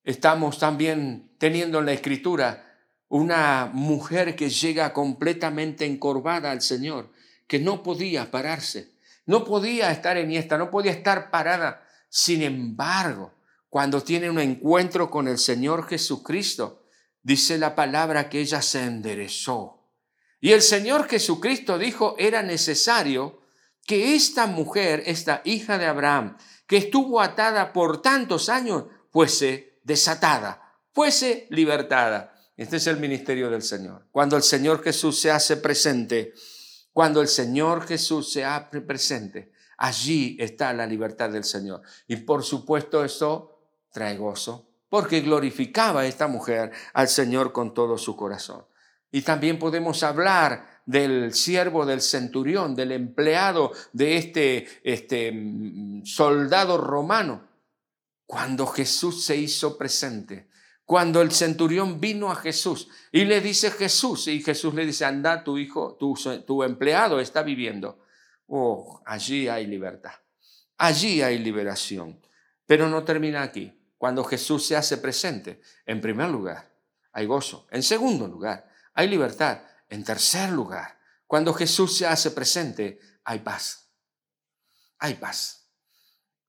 Estamos 0.03 0.59
también 0.59 1.31
teniendo 1.37 1.79
en 1.79 1.85
la 1.85 1.93
escritura 1.93 2.75
una 3.07 3.69
mujer 3.71 4.35
que 4.35 4.49
llega 4.49 4.91
completamente 4.91 5.85
encorvada 5.85 6.51
al 6.51 6.61
Señor, 6.61 7.09
que 7.47 7.59
no 7.59 7.83
podía 7.83 8.31
pararse, 8.31 8.91
no 9.25 9.45
podía 9.45 9.91
estar 9.91 10.17
en 10.17 10.31
esta, 10.31 10.57
no 10.57 10.69
podía 10.69 10.91
estar 10.91 11.31
parada 11.31 11.85
sin 12.09 12.41
embargo, 12.41 13.33
cuando 13.69 14.01
tiene 14.01 14.29
un 14.29 14.39
encuentro 14.39 15.09
con 15.11 15.27
el 15.27 15.37
Señor 15.37 15.87
Jesucristo, 15.87 16.87
dice 17.21 17.57
la 17.57 17.75
palabra 17.75 18.29
que 18.29 18.41
ella 18.41 18.61
se 18.61 18.83
enderezó. 18.83 19.87
Y 20.41 20.51
el 20.51 20.61
Señor 20.61 21.07
Jesucristo 21.07 21.77
dijo, 21.77 22.15
era 22.17 22.41
necesario 22.41 23.41
que 23.85 24.15
esta 24.15 24.47
mujer, 24.47 25.03
esta 25.05 25.41
hija 25.45 25.77
de 25.77 25.85
Abraham, 25.85 26.37
que 26.65 26.77
estuvo 26.77 27.21
atada 27.21 27.73
por 27.73 28.01
tantos 28.01 28.49
años, 28.49 28.85
fuese 29.11 29.79
desatada, 29.83 30.75
fuese 30.93 31.47
libertada. 31.49 32.35
Este 32.55 32.77
es 32.77 32.87
el 32.87 32.97
ministerio 32.97 33.49
del 33.49 33.61
Señor. 33.61 34.07
Cuando 34.11 34.35
el 34.35 34.43
Señor 34.43 34.83
Jesús 34.83 35.19
se 35.19 35.31
hace 35.31 35.57
presente, 35.57 36.33
cuando 36.91 37.21
el 37.21 37.27
Señor 37.27 37.87
Jesús 37.87 38.31
se 38.31 38.45
hace 38.45 38.81
presente, 38.81 39.51
Allí 39.81 40.35
está 40.41 40.73
la 40.73 40.85
libertad 40.85 41.29
del 41.29 41.45
Señor. 41.45 41.81
Y 42.05 42.17
por 42.17 42.43
supuesto 42.43 43.05
eso 43.05 43.61
trae 43.93 44.17
gozo, 44.17 44.67
porque 44.89 45.21
glorificaba 45.21 46.01
a 46.01 46.05
esta 46.05 46.27
mujer 46.27 46.73
al 46.93 47.07
Señor 47.07 47.53
con 47.53 47.73
todo 47.73 47.97
su 47.97 48.17
corazón. 48.17 48.65
Y 49.09 49.21
también 49.21 49.57
podemos 49.57 50.03
hablar 50.03 50.81
del 50.85 51.33
siervo 51.33 51.85
del 51.85 52.01
centurión, 52.01 52.75
del 52.75 52.91
empleado 52.91 53.71
de 53.93 54.17
este, 54.17 54.67
este 54.83 55.31
mm, 55.31 56.03
soldado 56.03 56.77
romano, 56.77 57.47
cuando 58.25 58.67
Jesús 58.67 59.23
se 59.23 59.37
hizo 59.37 59.77
presente. 59.77 60.49
Cuando 60.83 61.21
el 61.21 61.31
centurión 61.31 62.01
vino 62.01 62.31
a 62.31 62.35
Jesús 62.35 62.89
y 63.13 63.23
le 63.23 63.39
dice 63.39 63.71
Jesús, 63.71 64.27
y 64.27 64.41
Jesús 64.41 64.73
le 64.73 64.85
dice, 64.85 65.05
anda, 65.05 65.43
tu 65.43 65.57
hijo, 65.57 65.95
tu, 65.97 66.15
tu 66.45 66.63
empleado 66.63 67.21
está 67.21 67.43
viviendo. 67.43 67.99
Oh, 68.49 69.01
allí 69.05 69.47
hay 69.47 69.67
libertad. 69.67 70.13
Allí 70.77 71.21
hay 71.21 71.37
liberación. 71.37 72.19
Pero 72.65 72.89
no 72.89 73.03
termina 73.03 73.43
aquí. 73.43 73.75
Cuando 73.97 74.23
Jesús 74.23 74.65
se 74.65 74.75
hace 74.75 74.97
presente, 74.97 75.61
en 75.85 76.01
primer 76.01 76.29
lugar, 76.29 76.73
hay 77.11 77.25
gozo. 77.25 77.67
En 77.69 77.83
segundo 77.83 78.27
lugar, 78.27 78.69
hay 78.93 79.07
libertad. 79.07 79.61
En 79.89 80.03
tercer 80.03 80.49
lugar, 80.49 80.99
cuando 81.27 81.53
Jesús 81.53 81.97
se 81.97 82.07
hace 82.07 82.31
presente, 82.31 82.99
hay 83.23 83.39
paz. 83.39 83.91
Hay 84.97 85.15
paz. 85.15 85.69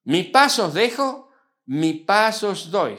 Mi 0.05 0.25
paz 0.25 0.59
os 0.59 0.73
dejo, 0.75 1.31
mi 1.67 1.93
paz 1.95 2.43
os 2.43 2.71
doy, 2.71 2.99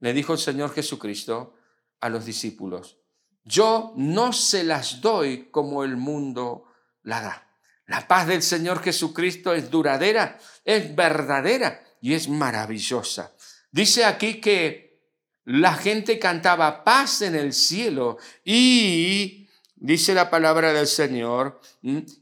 le 0.00 0.12
dijo 0.12 0.32
el 0.32 0.38
Señor 0.38 0.72
Jesucristo 0.72 1.54
a 2.00 2.08
los 2.08 2.24
discípulos. 2.24 2.98
Yo 3.44 3.92
no 3.96 4.32
se 4.32 4.64
las 4.64 5.00
doy 5.00 5.50
como 5.50 5.84
el 5.84 5.96
mundo 5.96 6.64
la 7.02 7.20
da. 7.20 7.49
La 7.90 8.06
paz 8.06 8.28
del 8.28 8.40
Señor 8.40 8.80
Jesucristo 8.84 9.52
es 9.52 9.68
duradera, 9.68 10.38
es 10.64 10.94
verdadera 10.94 11.82
y 12.00 12.14
es 12.14 12.28
maravillosa. 12.28 13.32
Dice 13.72 14.04
aquí 14.04 14.40
que 14.40 15.00
la 15.44 15.74
gente 15.74 16.20
cantaba 16.20 16.84
paz 16.84 17.22
en 17.22 17.34
el 17.34 17.52
cielo 17.52 18.18
y 18.44 19.48
dice 19.74 20.14
la 20.14 20.30
palabra 20.30 20.72
del 20.72 20.86
Señor 20.86 21.60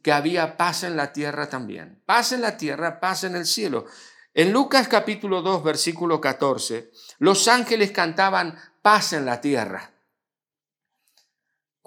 que 0.03 0.11
había 0.11 0.57
paz 0.57 0.85
en 0.85 0.97
la 0.97 1.13
tierra 1.13 1.51
también. 1.51 2.01
Paz 2.07 2.33
en 2.33 2.41
la 2.41 2.57
tierra, 2.57 2.99
paz 2.99 3.25
en 3.25 3.37
el 3.37 3.45
cielo. 3.45 3.85
En 4.33 4.53
Lucas 4.53 4.89
capítulo 4.89 5.43
2, 5.43 5.63
versículo 5.63 6.19
14, 6.19 6.91
los 7.19 7.47
ángeles 7.47 7.91
cantaban 7.91 8.59
paz 8.81 9.13
en 9.13 9.27
la 9.27 9.43
tierra. 9.43 9.98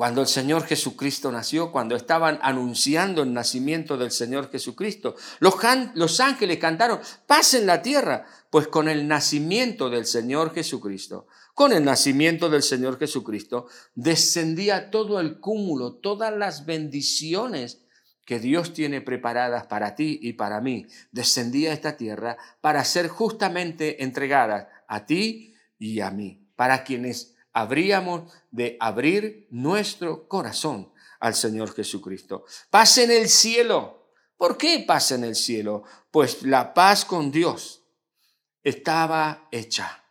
Cuando 0.01 0.21
el 0.21 0.27
Señor 0.27 0.65
Jesucristo 0.65 1.31
nació, 1.31 1.71
cuando 1.71 1.95
estaban 1.95 2.39
anunciando 2.41 3.21
el 3.21 3.33
nacimiento 3.33 3.97
del 3.97 4.09
Señor 4.09 4.49
Jesucristo, 4.49 5.15
los, 5.39 6.19
ángeles 6.19 6.57
cantaron, 6.57 6.99
paz 7.27 7.53
en 7.53 7.67
la 7.67 7.83
tierra, 7.83 8.25
pues 8.49 8.67
con 8.67 8.89
el 8.89 9.07
nacimiento 9.07 9.91
del 9.91 10.07
Señor 10.07 10.55
Jesucristo, 10.55 11.27
con 11.53 11.71
el 11.71 11.85
nacimiento 11.85 12.49
del 12.49 12.63
Señor 12.63 12.97
Jesucristo, 12.97 13.67
descendía 13.93 14.89
todo 14.89 15.19
el 15.19 15.39
cúmulo, 15.39 15.93
todas 15.93 16.35
las 16.35 16.65
bendiciones 16.65 17.83
que 18.25 18.39
Dios 18.39 18.73
tiene 18.73 19.01
preparadas 19.01 19.67
para 19.67 19.93
ti 19.93 20.17
y 20.19 20.33
para 20.33 20.61
mí, 20.61 20.87
descendía 21.11 21.69
a 21.69 21.73
esta 21.75 21.95
tierra 21.95 22.37
para 22.59 22.83
ser 22.85 23.07
justamente 23.07 24.03
entregadas 24.03 24.65
a 24.87 25.05
ti 25.05 25.53
y 25.77 25.99
a 25.99 26.09
mí, 26.09 26.47
para 26.55 26.83
quienes 26.83 27.35
habríamos 27.53 28.31
de 28.51 28.77
abrir 28.79 29.47
nuestro 29.51 30.27
corazón 30.27 30.91
al 31.19 31.35
Señor 31.35 31.73
Jesucristo. 31.73 32.45
Paz 32.69 32.97
en 32.97 33.11
el 33.11 33.29
cielo. 33.29 34.13
¿Por 34.37 34.57
qué 34.57 34.83
paz 34.87 35.11
en 35.11 35.23
el 35.23 35.35
cielo? 35.35 35.83
Pues 36.09 36.43
la 36.43 36.73
paz 36.73 37.05
con 37.05 37.31
Dios 37.31 37.83
estaba 38.63 39.47
hecha. 39.51 40.03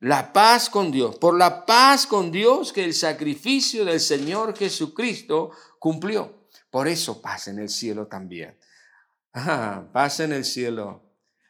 La 0.00 0.32
paz 0.32 0.70
con 0.70 0.90
Dios. 0.90 1.16
Por 1.16 1.36
la 1.36 1.66
paz 1.66 2.06
con 2.06 2.32
Dios 2.32 2.72
que 2.72 2.84
el 2.84 2.94
sacrificio 2.94 3.84
del 3.84 4.00
Señor 4.00 4.56
Jesucristo 4.56 5.50
cumplió. 5.78 6.48
Por 6.70 6.88
eso 6.88 7.20
paz 7.20 7.48
en 7.48 7.58
el 7.58 7.68
cielo 7.68 8.06
también. 8.06 8.58
Ah, 9.34 9.84
paz 9.92 10.20
en 10.20 10.32
el 10.32 10.44
cielo. 10.44 11.02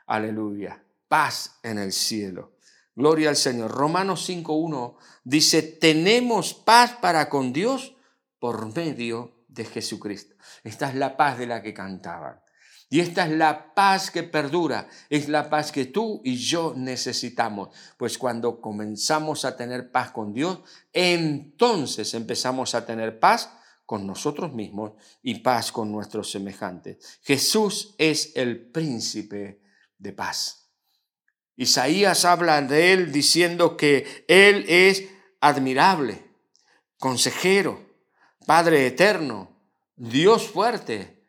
Aleluya. 0.07 0.83
Paz 1.07 1.59
en 1.63 1.79
el 1.79 1.93
cielo. 1.93 2.57
Gloria 3.01 3.31
al 3.31 3.37
Señor. 3.37 3.71
Romanos 3.71 4.29
5.1 4.29 4.95
dice, 5.25 5.63
tenemos 5.63 6.53
paz 6.53 6.99
para 7.01 7.31
con 7.31 7.51
Dios 7.51 7.97
por 8.39 8.77
medio 8.77 9.43
de 9.49 9.65
Jesucristo. 9.65 10.35
Esta 10.65 10.91
es 10.91 10.97
la 10.97 11.17
paz 11.17 11.39
de 11.39 11.47
la 11.47 11.63
que 11.63 11.73
cantaban. 11.73 12.43
Y 12.91 13.01
esta 13.01 13.25
es 13.25 13.33
la 13.33 13.73
paz 13.73 14.11
que 14.11 14.23
perdura, 14.23 14.87
es 15.09 15.31
la 15.31 15.49
paz 15.49 15.73
que 15.73 15.87
tú 15.87 16.21
y 16.25 16.37
yo 16.37 16.75
necesitamos. 16.77 17.71
Pues 17.97 18.19
cuando 18.19 18.61
comenzamos 18.61 19.47
a 19.47 19.57
tener 19.57 19.91
paz 19.91 20.11
con 20.11 20.35
Dios, 20.35 20.61
entonces 20.93 22.13
empezamos 22.13 22.75
a 22.75 22.85
tener 22.85 23.19
paz 23.19 23.51
con 23.87 24.07
nosotros 24.07 24.53
mismos 24.53 24.93
y 25.23 25.37
paz 25.37 25.73
con 25.73 25.91
nuestros 25.91 26.31
semejantes. 26.31 27.19
Jesús 27.23 27.95
es 27.97 28.33
el 28.37 28.71
príncipe 28.71 29.63
de 29.97 30.13
paz. 30.13 30.60
Isaías 31.61 32.25
habla 32.25 32.63
de 32.63 32.95
él 32.95 33.13
diciendo 33.13 33.77
que 33.77 34.25
él 34.29 34.65
es 34.67 35.05
admirable, 35.43 36.25
consejero, 36.99 37.87
Padre 38.47 38.87
eterno, 38.87 39.61
Dios 39.95 40.49
fuerte, 40.49 41.23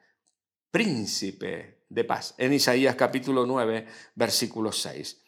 príncipe 0.71 1.83
de 1.89 2.05
paz. 2.05 2.33
En 2.37 2.53
Isaías 2.53 2.95
capítulo 2.95 3.45
9, 3.45 3.85
versículo 4.15 4.71
6. 4.71 5.21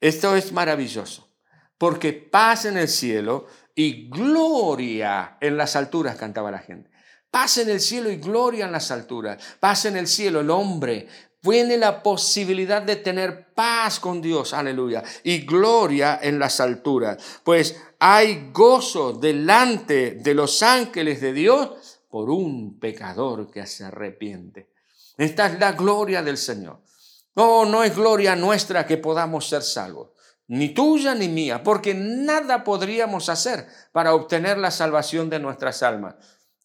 Esto 0.00 0.34
es 0.34 0.50
maravilloso, 0.50 1.32
porque 1.78 2.12
paz 2.12 2.64
en 2.64 2.76
el 2.76 2.88
cielo 2.88 3.46
y 3.76 4.08
gloria 4.08 5.38
en 5.40 5.56
las 5.56 5.76
alturas, 5.76 6.16
cantaba 6.16 6.50
la 6.50 6.58
gente. 6.58 6.90
Paz 7.30 7.58
en 7.58 7.70
el 7.70 7.78
cielo 7.78 8.10
y 8.10 8.16
gloria 8.16 8.64
en 8.64 8.72
las 8.72 8.90
alturas. 8.90 9.40
Paz 9.60 9.84
en 9.84 9.96
el 9.96 10.08
cielo, 10.08 10.40
el 10.40 10.50
hombre 10.50 11.08
tiene 11.44 11.76
la 11.76 12.02
posibilidad 12.02 12.80
de 12.82 12.96
tener 12.96 13.52
paz 13.52 14.00
con 14.00 14.22
Dios, 14.22 14.54
aleluya, 14.54 15.02
y 15.22 15.44
gloria 15.44 16.18
en 16.22 16.38
las 16.38 16.58
alturas. 16.58 17.18
Pues 17.44 17.76
hay 17.98 18.50
gozo 18.50 19.12
delante 19.12 20.12
de 20.12 20.34
los 20.34 20.62
ángeles 20.62 21.20
de 21.20 21.34
Dios 21.34 22.00
por 22.08 22.30
un 22.30 22.78
pecador 22.80 23.50
que 23.50 23.66
se 23.66 23.84
arrepiente. 23.84 24.70
Esta 25.18 25.46
es 25.46 25.60
la 25.60 25.72
gloria 25.72 26.22
del 26.22 26.38
Señor. 26.38 26.80
No, 27.36 27.66
no 27.66 27.84
es 27.84 27.94
gloria 27.94 28.34
nuestra 28.36 28.86
que 28.86 28.96
podamos 28.96 29.48
ser 29.48 29.62
salvos, 29.62 30.10
ni 30.46 30.70
tuya 30.70 31.14
ni 31.14 31.28
mía, 31.28 31.62
porque 31.62 31.94
nada 31.94 32.64
podríamos 32.64 33.28
hacer 33.28 33.66
para 33.92 34.14
obtener 34.14 34.56
la 34.56 34.70
salvación 34.70 35.28
de 35.28 35.40
nuestras 35.40 35.82
almas. 35.82 36.14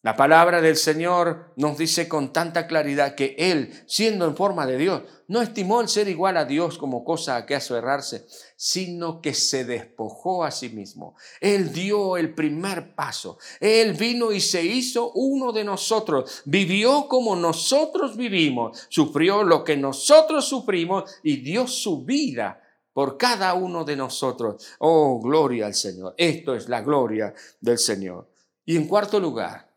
La 0.02 0.16
palabra 0.16 0.62
del 0.62 0.76
Señor 0.76 1.52
nos 1.56 1.76
dice 1.76 2.08
con 2.08 2.32
tanta 2.32 2.66
claridad 2.66 3.14
que 3.14 3.34
Él, 3.38 3.70
siendo 3.86 4.24
en 4.24 4.34
forma 4.34 4.64
de 4.64 4.78
Dios, 4.78 5.02
no 5.28 5.42
estimó 5.42 5.82
el 5.82 5.88
ser 5.88 6.08
igual 6.08 6.38
a 6.38 6.46
Dios 6.46 6.78
como 6.78 7.04
cosa 7.04 7.36
a 7.36 7.44
que 7.44 7.54
aferrarse, 7.54 8.26
sino 8.56 9.20
que 9.20 9.34
se 9.34 9.66
despojó 9.66 10.42
a 10.42 10.52
sí 10.52 10.70
mismo. 10.70 11.16
Él 11.38 11.70
dio 11.70 12.16
el 12.16 12.34
primer 12.34 12.94
paso. 12.94 13.36
Él 13.60 13.92
vino 13.92 14.32
y 14.32 14.40
se 14.40 14.64
hizo 14.64 15.12
uno 15.12 15.52
de 15.52 15.64
nosotros. 15.64 16.42
Vivió 16.46 17.06
como 17.06 17.36
nosotros 17.36 18.16
vivimos. 18.16 18.86
Sufrió 18.88 19.42
lo 19.42 19.62
que 19.64 19.76
nosotros 19.76 20.46
sufrimos 20.46 21.10
y 21.22 21.42
dio 21.42 21.66
su 21.66 22.06
vida 22.06 22.58
por 22.94 23.18
cada 23.18 23.52
uno 23.52 23.84
de 23.84 23.96
nosotros. 23.96 24.66
Oh, 24.78 25.20
gloria 25.20 25.66
al 25.66 25.74
Señor. 25.74 26.14
Esto 26.16 26.54
es 26.54 26.70
la 26.70 26.80
gloria 26.80 27.34
del 27.60 27.78
Señor. 27.78 28.30
Y 28.64 28.76
en 28.76 28.88
cuarto 28.88 29.20
lugar, 29.20 29.69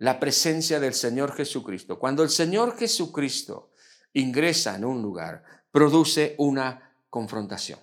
la 0.00 0.18
presencia 0.18 0.80
del 0.80 0.94
Señor 0.94 1.34
Jesucristo. 1.34 1.98
Cuando 1.98 2.22
el 2.22 2.30
Señor 2.30 2.76
Jesucristo 2.76 3.70
ingresa 4.14 4.74
en 4.74 4.86
un 4.86 5.02
lugar, 5.02 5.44
produce 5.70 6.34
una 6.38 6.94
confrontación. 7.10 7.78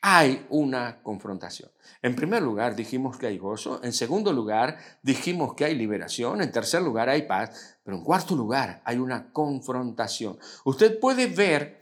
Hay 0.00 0.46
una 0.48 1.02
confrontación. 1.02 1.72
En 2.02 2.14
primer 2.14 2.40
lugar 2.40 2.76
dijimos 2.76 3.18
que 3.18 3.26
hay 3.26 3.36
gozo, 3.36 3.80
en 3.82 3.92
segundo 3.92 4.32
lugar 4.32 4.78
dijimos 5.02 5.54
que 5.54 5.64
hay 5.64 5.74
liberación, 5.74 6.40
en 6.40 6.52
tercer 6.52 6.82
lugar 6.82 7.08
hay 7.08 7.22
paz, 7.22 7.78
pero 7.82 7.96
en 7.96 8.04
cuarto 8.04 8.36
lugar 8.36 8.80
hay 8.84 8.98
una 8.98 9.32
confrontación. 9.32 10.38
Usted 10.64 11.00
puede 11.00 11.26
ver 11.26 11.80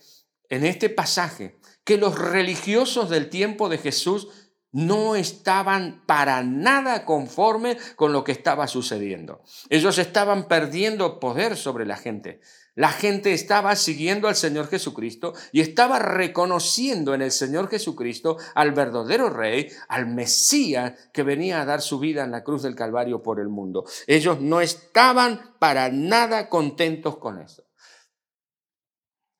en 0.49 0.65
este 0.65 0.89
pasaje 0.89 1.59
que 1.85 1.99
los 1.99 2.19
religiosos 2.19 3.11
del 3.11 3.29
tiempo 3.29 3.69
de 3.69 3.77
Jesús 3.77 4.46
no 4.77 5.17
estaban 5.17 6.03
para 6.05 6.43
nada 6.43 7.07
conformes 7.07 7.95
con 7.97 8.12
lo 8.12 8.25
que 8.25 8.33
estaba 8.33 8.67
sucediendo. 8.67 9.43
Ellos 9.71 9.97
estaban 9.97 10.49
perdiendo 10.49 11.19
poder 11.19 11.57
sobre 11.57 11.87
la 11.87 11.97
gente. 11.97 12.43
La 12.75 12.91
gente 12.91 13.33
estaba 13.33 13.75
siguiendo 13.75 14.29
al 14.29 14.37
Señor 14.37 14.69
Jesucristo 14.69 15.33
y 15.51 15.62
estaba 15.62 15.99
reconociendo 15.99 17.15
en 17.15 17.23
el 17.23 17.31
Señor 17.31 17.71
Jesucristo 17.71 18.37
al 18.55 18.73
verdadero 18.73 19.31
Rey, 19.31 19.71
al 19.89 20.09
Mesías 20.09 20.93
que 21.11 21.23
venía 21.23 21.62
a 21.62 21.65
dar 21.65 21.81
su 21.81 21.99
vida 21.99 22.23
en 22.23 22.31
la 22.31 22.45
cruz 22.45 22.62
del 22.62 22.77
Calvario 22.77 23.23
por 23.23 23.41
el 23.41 23.49
mundo. 23.49 23.87
Ellos 24.07 24.43
no 24.43 24.61
estaban 24.61 25.55
para 25.59 25.89
nada 25.89 26.51
contentos 26.51 27.17
con 27.17 27.41
eso. 27.41 27.65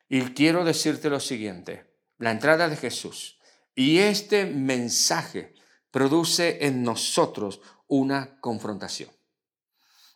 Y 0.09 0.23
quiero 0.33 0.65
decirte 0.65 1.11
lo 1.11 1.21
siguiente, 1.21 1.93
la 2.17 2.31
entrada 2.31 2.71
de 2.71 2.77
Jesús 2.77 3.36
y 3.77 3.99
este 3.99 4.47
mensaje 4.47 5.55
produce 5.93 6.67
en 6.67 6.83
nosotros 6.83 7.61
una 7.87 8.41
confrontación. 8.41 9.11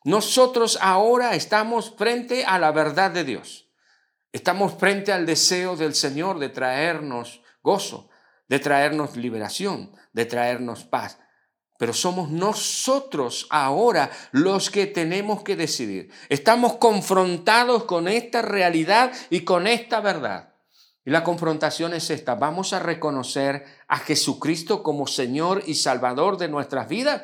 Nosotros 0.03 0.79
ahora 0.81 1.35
estamos 1.35 1.94
frente 1.96 2.44
a 2.44 2.59
la 2.59 2.73
verdad 2.73 3.11
de 3.11 3.23
Dios. 3.23 3.68
Estamos 4.33 4.75
frente 4.79 5.12
al 5.12 5.27
deseo 5.27 5.77
del 5.77 5.94
Señor 5.94 6.38
de 6.38 6.49
traernos 6.49 7.42
gozo, 7.62 8.09
de 8.49 8.59
traernos 8.59 9.16
liberación, 9.16 9.92
de 10.12 10.25
traernos 10.25 10.85
paz. 10.85 11.18
Pero 11.79 11.92
somos 11.92 12.31
nosotros 12.31 13.46
ahora 13.51 14.11
los 14.33 14.70
que 14.70 14.87
tenemos 14.87 15.42
que 15.42 15.57
decidir. 15.57 16.11
Estamos 16.31 16.77
confrontados 16.77 17.85
con 17.85 18.09
esta 18.09 18.40
realidad 18.40 19.12
y 19.29 19.40
con 19.44 19.66
esta 19.66 20.01
verdad. 20.01 20.49
Y 21.04 21.10
la 21.10 21.24
confrontación 21.24 21.94
es 21.94 22.10
esta. 22.10 22.34
¿Vamos 22.34 22.72
a 22.72 22.78
reconocer 22.78 23.64
a 23.88 23.98
Jesucristo 23.98 24.82
como 24.82 25.06
Señor 25.06 25.62
y 25.66 25.74
Salvador 25.74 26.36
de 26.36 26.48
nuestras 26.48 26.88
vidas? 26.88 27.22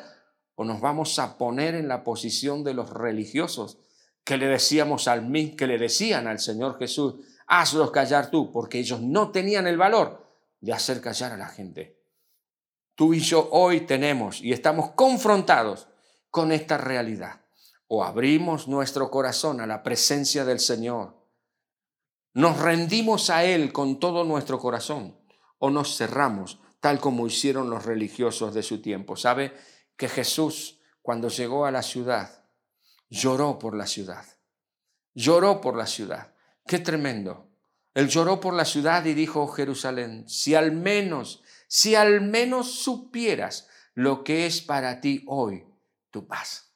¿O 0.55 0.65
nos 0.65 0.81
vamos 0.81 1.19
a 1.19 1.37
poner 1.37 1.75
en 1.75 1.87
la 1.87 2.03
posición 2.03 2.63
de 2.63 2.73
los 2.73 2.89
religiosos 2.89 3.77
que 4.23 4.37
le 4.37 4.47
decíamos 4.47 5.07
al 5.07 5.31
que 5.55 5.67
le 5.67 5.77
decían 5.77 6.27
al 6.27 6.39
Señor 6.39 6.79
Jesús, 6.79 7.15
hazlos 7.45 7.91
callar 7.91 8.31
tú, 8.31 8.51
porque 8.51 8.79
ellos 8.79 9.01
no 9.01 9.31
tenían 9.31 9.67
el 9.67 9.77
valor 9.77 10.25
de 10.59 10.73
hacer 10.73 10.99
callar 10.99 11.31
a 11.31 11.37
la 11.37 11.47
gente? 11.47 12.01
Tú 12.95 13.13
y 13.13 13.19
yo 13.19 13.47
hoy 13.51 13.81
tenemos 13.81 14.41
y 14.41 14.53
estamos 14.53 14.91
confrontados 14.91 15.87
con 16.31 16.51
esta 16.51 16.79
realidad. 16.79 17.41
O 17.87 18.03
abrimos 18.03 18.67
nuestro 18.67 19.11
corazón 19.11 19.61
a 19.61 19.67
la 19.67 19.83
presencia 19.83 20.43
del 20.43 20.59
Señor 20.59 21.16
nos 22.37 22.59
rendimos 22.59 23.31
a 23.31 23.45
Él 23.45 23.73
con 23.73 23.99
todo 23.99 24.23
nuestro 24.23 24.59
corazón 24.59 25.17
o 25.57 25.71
nos 25.71 25.97
cerramos, 25.97 26.59
tal 26.79 26.99
como 26.99 27.25
hicieron 27.25 27.71
los 27.71 27.83
religiosos 27.83 28.53
de 28.53 28.61
su 28.61 28.79
tiempo. 28.79 29.15
¿Sabe 29.15 29.57
que 29.95 30.07
Jesús, 30.07 30.79
cuando 31.01 31.29
llegó 31.29 31.65
a 31.65 31.71
la 31.71 31.81
ciudad, 31.81 32.45
lloró 33.09 33.57
por 33.57 33.75
la 33.75 33.87
ciudad? 33.87 34.23
Lloró 35.15 35.59
por 35.61 35.75
la 35.75 35.87
ciudad. 35.87 36.35
Qué 36.67 36.77
tremendo. 36.77 37.49
Él 37.95 38.07
lloró 38.07 38.39
por 38.39 38.53
la 38.53 38.65
ciudad 38.65 39.03
y 39.05 39.15
dijo, 39.15 39.41
oh, 39.41 39.47
Jerusalén, 39.47 40.29
si 40.29 40.53
al 40.53 40.71
menos, 40.73 41.41
si 41.67 41.95
al 41.95 42.21
menos 42.21 42.71
supieras 42.71 43.67
lo 43.95 44.23
que 44.23 44.45
es 44.45 44.61
para 44.61 45.01
ti 45.01 45.23
hoy 45.25 45.65
tu 46.11 46.27
paz. 46.27 46.71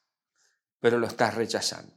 Pero 0.79 0.97
lo 0.97 1.05
estás 1.05 1.35
rechazando. 1.35 1.93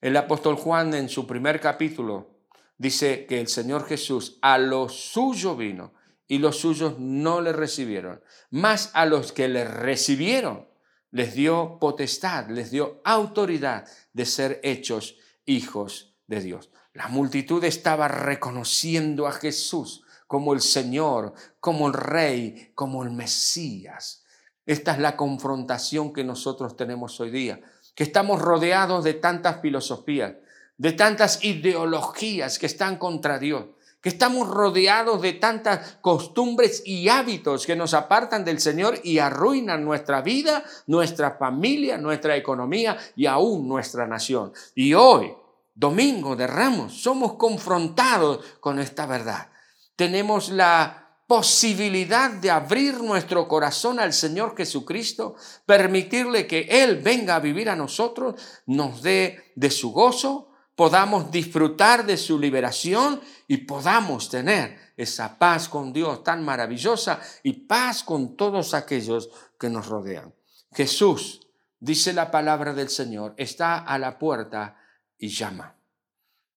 El 0.00 0.16
apóstol 0.16 0.56
Juan 0.56 0.94
en 0.94 1.10
su 1.10 1.26
primer 1.26 1.60
capítulo 1.60 2.31
dice 2.78 3.26
que 3.26 3.40
el 3.40 3.48
Señor 3.48 3.86
Jesús 3.86 4.38
a 4.42 4.58
los 4.58 4.94
suyos 4.94 5.56
vino 5.56 5.94
y 6.26 6.38
los 6.38 6.58
suyos 6.58 6.98
no 6.98 7.40
le 7.40 7.52
recibieron, 7.52 8.22
más 8.50 8.90
a 8.94 9.06
los 9.06 9.32
que 9.32 9.48
le 9.48 9.64
recibieron 9.64 10.72
les 11.12 11.34
dio 11.34 11.78
potestad, 11.78 12.48
les 12.48 12.70
dio 12.70 13.00
autoridad 13.04 13.86
de 14.12 14.26
ser 14.26 14.60
hechos 14.64 15.16
hijos 15.44 16.16
de 16.26 16.40
Dios. 16.40 16.70
La 16.94 17.08
multitud 17.08 17.62
estaba 17.64 18.08
reconociendo 18.08 19.26
a 19.26 19.32
Jesús 19.32 20.04
como 20.26 20.54
el 20.54 20.62
Señor, 20.62 21.34
como 21.60 21.88
el 21.88 21.92
Rey, 21.92 22.72
como 22.74 23.02
el 23.02 23.10
Mesías. 23.10 24.24
Esta 24.64 24.92
es 24.92 24.98
la 24.98 25.16
confrontación 25.16 26.12
que 26.12 26.24
nosotros 26.24 26.76
tenemos 26.76 27.20
hoy 27.20 27.30
día, 27.30 27.60
que 27.94 28.04
estamos 28.04 28.40
rodeados 28.40 29.04
de 29.04 29.14
tantas 29.14 29.60
filosofías, 29.60 30.36
de 30.76 30.92
tantas 30.92 31.44
ideologías 31.44 32.58
que 32.58 32.66
están 32.66 32.96
contra 32.96 33.38
Dios, 33.38 33.66
que 34.00 34.08
estamos 34.08 34.48
rodeados 34.48 35.22
de 35.22 35.34
tantas 35.34 35.98
costumbres 36.00 36.82
y 36.84 37.08
hábitos 37.08 37.66
que 37.66 37.76
nos 37.76 37.94
apartan 37.94 38.44
del 38.44 38.58
Señor 38.58 38.98
y 39.04 39.18
arruinan 39.18 39.84
nuestra 39.84 40.22
vida, 40.22 40.64
nuestra 40.88 41.36
familia, 41.36 41.98
nuestra 41.98 42.36
economía 42.36 42.98
y 43.14 43.26
aún 43.26 43.68
nuestra 43.68 44.06
nación. 44.06 44.52
Y 44.74 44.94
hoy, 44.94 45.32
domingo 45.74 46.34
de 46.34 46.48
Ramos, 46.48 47.00
somos 47.00 47.34
confrontados 47.34 48.44
con 48.58 48.80
esta 48.80 49.06
verdad. 49.06 49.50
Tenemos 49.94 50.48
la 50.48 51.02
posibilidad 51.32 52.30
de 52.30 52.50
abrir 52.50 53.00
nuestro 53.02 53.48
corazón 53.48 54.00
al 54.00 54.12
Señor 54.12 54.54
Jesucristo, 54.54 55.36
permitirle 55.64 56.46
que 56.46 56.66
Él 56.68 56.96
venga 56.96 57.36
a 57.36 57.40
vivir 57.40 57.70
a 57.70 57.76
nosotros, 57.76 58.34
nos 58.66 59.00
dé 59.00 59.52
de 59.54 59.70
su 59.70 59.92
gozo, 59.92 60.51
podamos 60.74 61.30
disfrutar 61.30 62.06
de 62.06 62.16
su 62.16 62.38
liberación 62.38 63.20
y 63.46 63.58
podamos 63.58 64.28
tener 64.28 64.78
esa 64.96 65.38
paz 65.38 65.68
con 65.68 65.92
Dios 65.92 66.22
tan 66.22 66.44
maravillosa 66.44 67.20
y 67.42 67.52
paz 67.52 68.02
con 68.02 68.36
todos 68.36 68.74
aquellos 68.74 69.30
que 69.58 69.68
nos 69.68 69.86
rodean. 69.86 70.34
Jesús, 70.72 71.46
dice 71.78 72.12
la 72.12 72.30
palabra 72.30 72.72
del 72.72 72.88
Señor, 72.88 73.34
está 73.36 73.78
a 73.78 73.98
la 73.98 74.18
puerta 74.18 74.76
y 75.18 75.28
llama. 75.28 75.76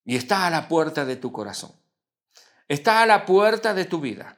Y 0.05 0.15
está 0.15 0.47
a 0.47 0.49
la 0.49 0.67
puerta 0.67 1.03
de 1.03 1.15
tu 1.15 1.31
corazón. 1.31 1.71
Está 2.67 3.01
a 3.01 3.05
la 3.05 3.25
puerta 3.25 3.73
de 3.73 3.85
tu 3.85 3.99
vida. 3.99 4.37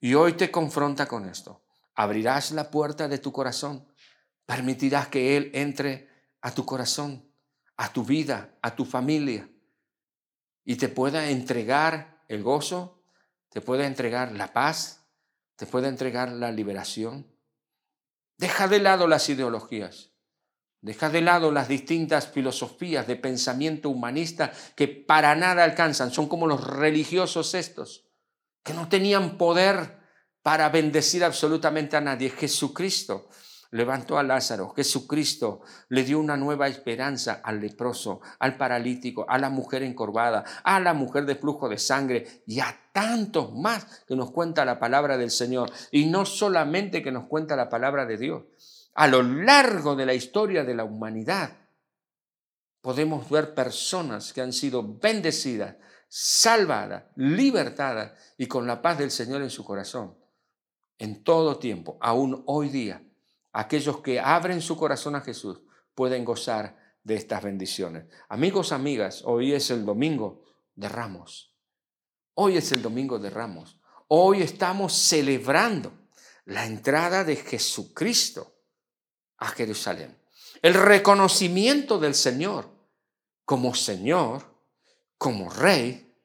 Y 0.00 0.14
hoy 0.14 0.32
te 0.32 0.50
confronta 0.50 1.06
con 1.06 1.28
esto. 1.28 1.62
Abrirás 1.94 2.52
la 2.52 2.70
puerta 2.70 3.08
de 3.08 3.18
tu 3.18 3.32
corazón. 3.32 3.86
Permitirás 4.46 5.08
que 5.08 5.36
Él 5.36 5.50
entre 5.52 6.08
a 6.40 6.52
tu 6.52 6.64
corazón 6.64 7.29
a 7.80 7.90
tu 7.94 8.04
vida, 8.04 8.58
a 8.60 8.76
tu 8.76 8.84
familia, 8.84 9.48
y 10.66 10.76
te 10.76 10.90
pueda 10.90 11.30
entregar 11.30 12.22
el 12.28 12.42
gozo, 12.42 13.02
te 13.48 13.62
pueda 13.62 13.86
entregar 13.86 14.32
la 14.32 14.52
paz, 14.52 15.06
te 15.56 15.64
pueda 15.64 15.88
entregar 15.88 16.30
la 16.30 16.52
liberación. 16.52 17.34
Deja 18.36 18.68
de 18.68 18.80
lado 18.80 19.08
las 19.08 19.30
ideologías, 19.30 20.12
deja 20.82 21.08
de 21.08 21.22
lado 21.22 21.52
las 21.52 21.68
distintas 21.68 22.28
filosofías 22.28 23.06
de 23.06 23.16
pensamiento 23.16 23.88
humanista 23.88 24.52
que 24.76 24.86
para 24.86 25.34
nada 25.34 25.64
alcanzan, 25.64 26.10
son 26.10 26.28
como 26.28 26.46
los 26.46 26.62
religiosos 26.62 27.54
estos, 27.54 28.04
que 28.62 28.74
no 28.74 28.90
tenían 28.90 29.38
poder 29.38 30.00
para 30.42 30.68
bendecir 30.68 31.24
absolutamente 31.24 31.96
a 31.96 32.02
nadie. 32.02 32.28
Jesucristo 32.28 33.30
levantó 33.70 34.18
a 34.18 34.22
Lázaro, 34.22 34.70
Jesucristo 34.70 35.60
le 35.88 36.02
dio 36.02 36.18
una 36.18 36.36
nueva 36.36 36.68
esperanza 36.68 37.40
al 37.44 37.60
leproso, 37.60 38.20
al 38.38 38.56
paralítico, 38.56 39.26
a 39.28 39.38
la 39.38 39.50
mujer 39.50 39.82
encorvada, 39.82 40.44
a 40.64 40.80
la 40.80 40.94
mujer 40.94 41.26
de 41.26 41.36
flujo 41.36 41.68
de 41.68 41.78
sangre 41.78 42.42
y 42.46 42.60
a 42.60 42.90
tantos 42.92 43.54
más 43.54 44.04
que 44.06 44.16
nos 44.16 44.32
cuenta 44.32 44.64
la 44.64 44.78
palabra 44.78 45.16
del 45.16 45.30
Señor. 45.30 45.70
Y 45.90 46.06
no 46.06 46.26
solamente 46.26 47.02
que 47.02 47.12
nos 47.12 47.26
cuenta 47.26 47.56
la 47.56 47.68
palabra 47.68 48.06
de 48.06 48.16
Dios, 48.16 48.42
a 48.94 49.06
lo 49.06 49.22
largo 49.22 49.94
de 49.94 50.06
la 50.06 50.14
historia 50.14 50.64
de 50.64 50.74
la 50.74 50.84
humanidad 50.84 51.56
podemos 52.80 53.28
ver 53.28 53.54
personas 53.54 54.32
que 54.32 54.40
han 54.40 54.52
sido 54.52 54.98
bendecidas, 54.98 55.76
salvadas, 56.08 57.04
libertadas 57.16 58.12
y 58.36 58.46
con 58.46 58.66
la 58.66 58.82
paz 58.82 58.98
del 58.98 59.10
Señor 59.10 59.42
en 59.42 59.50
su 59.50 59.64
corazón. 59.64 60.16
En 60.98 61.22
todo 61.22 61.58
tiempo, 61.58 61.98
aún 62.00 62.42
hoy 62.46 62.68
día, 62.68 63.02
aquellos 63.52 64.00
que 64.00 64.20
abren 64.20 64.60
su 64.60 64.76
corazón 64.76 65.16
a 65.16 65.20
Jesús 65.20 65.60
pueden 65.94 66.24
gozar 66.24 66.78
de 67.02 67.14
estas 67.14 67.42
bendiciones. 67.42 68.06
Amigos, 68.28 68.72
amigas, 68.72 69.22
hoy 69.24 69.52
es 69.52 69.70
el 69.70 69.84
domingo 69.84 70.44
de 70.74 70.88
Ramos. 70.88 71.54
Hoy 72.34 72.56
es 72.56 72.72
el 72.72 72.82
domingo 72.82 73.18
de 73.18 73.30
Ramos. 73.30 73.78
Hoy 74.08 74.42
estamos 74.42 74.94
celebrando 74.94 75.92
la 76.44 76.66
entrada 76.66 77.24
de 77.24 77.36
Jesucristo 77.36 78.54
a 79.38 79.48
Jerusalén. 79.48 80.18
El 80.62 80.74
reconocimiento 80.74 81.98
del 81.98 82.14
Señor 82.14 82.80
como 83.44 83.74
Señor, 83.74 84.44
como 85.18 85.50
Rey, 85.50 86.16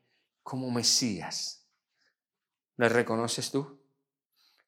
como 0.43 0.69
Mesías. 0.69 1.67
¿Le 2.77 2.87
reconoces 2.87 3.49
tú? 3.49 3.81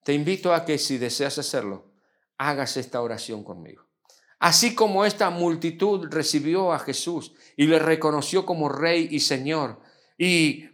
Te 0.04 0.13
invito 0.13 0.52
a 0.54 0.65
que 0.65 0.80
si 0.80 0.98
deseas 0.98 1.38
hacerlo, 1.38 1.91
hagas 2.38 2.78
esta 2.78 3.02
oración 3.02 3.43
conmigo. 3.43 3.84
Así 4.39 4.76
como 4.76 5.06
esta 5.06 5.30
multitud 5.30 6.08
recibió 6.10 6.71
a 6.71 6.80
Jesús 6.80 7.34
y 7.56 7.65
le 7.65 7.80
reconoció 7.80 8.45
como 8.45 8.69
rey 8.69 9.08
y 9.12 9.19
señor, 9.19 9.80
y 10.17 10.69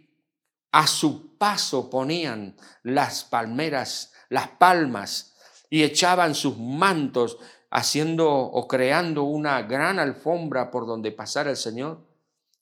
a 0.70 0.86
su 0.86 1.36
paso 1.38 1.88
ponían 1.88 2.56
las 2.82 3.24
palmeras, 3.24 4.12
las 4.28 4.48
palmas, 4.48 5.34
y 5.70 5.82
echaban 5.82 6.34
sus 6.34 6.58
mantos, 6.58 7.38
haciendo 7.70 8.30
o 8.30 8.68
creando 8.68 9.24
una 9.24 9.60
gran 9.62 9.98
alfombra 9.98 10.70
por 10.70 10.86
donde 10.86 11.10
pasara 11.10 11.50
el 11.50 11.56
Señor, 11.56 12.06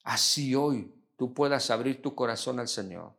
así 0.05 0.55
hoy 0.55 0.91
tú 1.19 1.35
puedas 1.35 1.71
abrir 1.71 2.01
tu 2.01 2.15
corazón 2.15 2.59
al 2.59 2.69
Señor, 2.69 3.13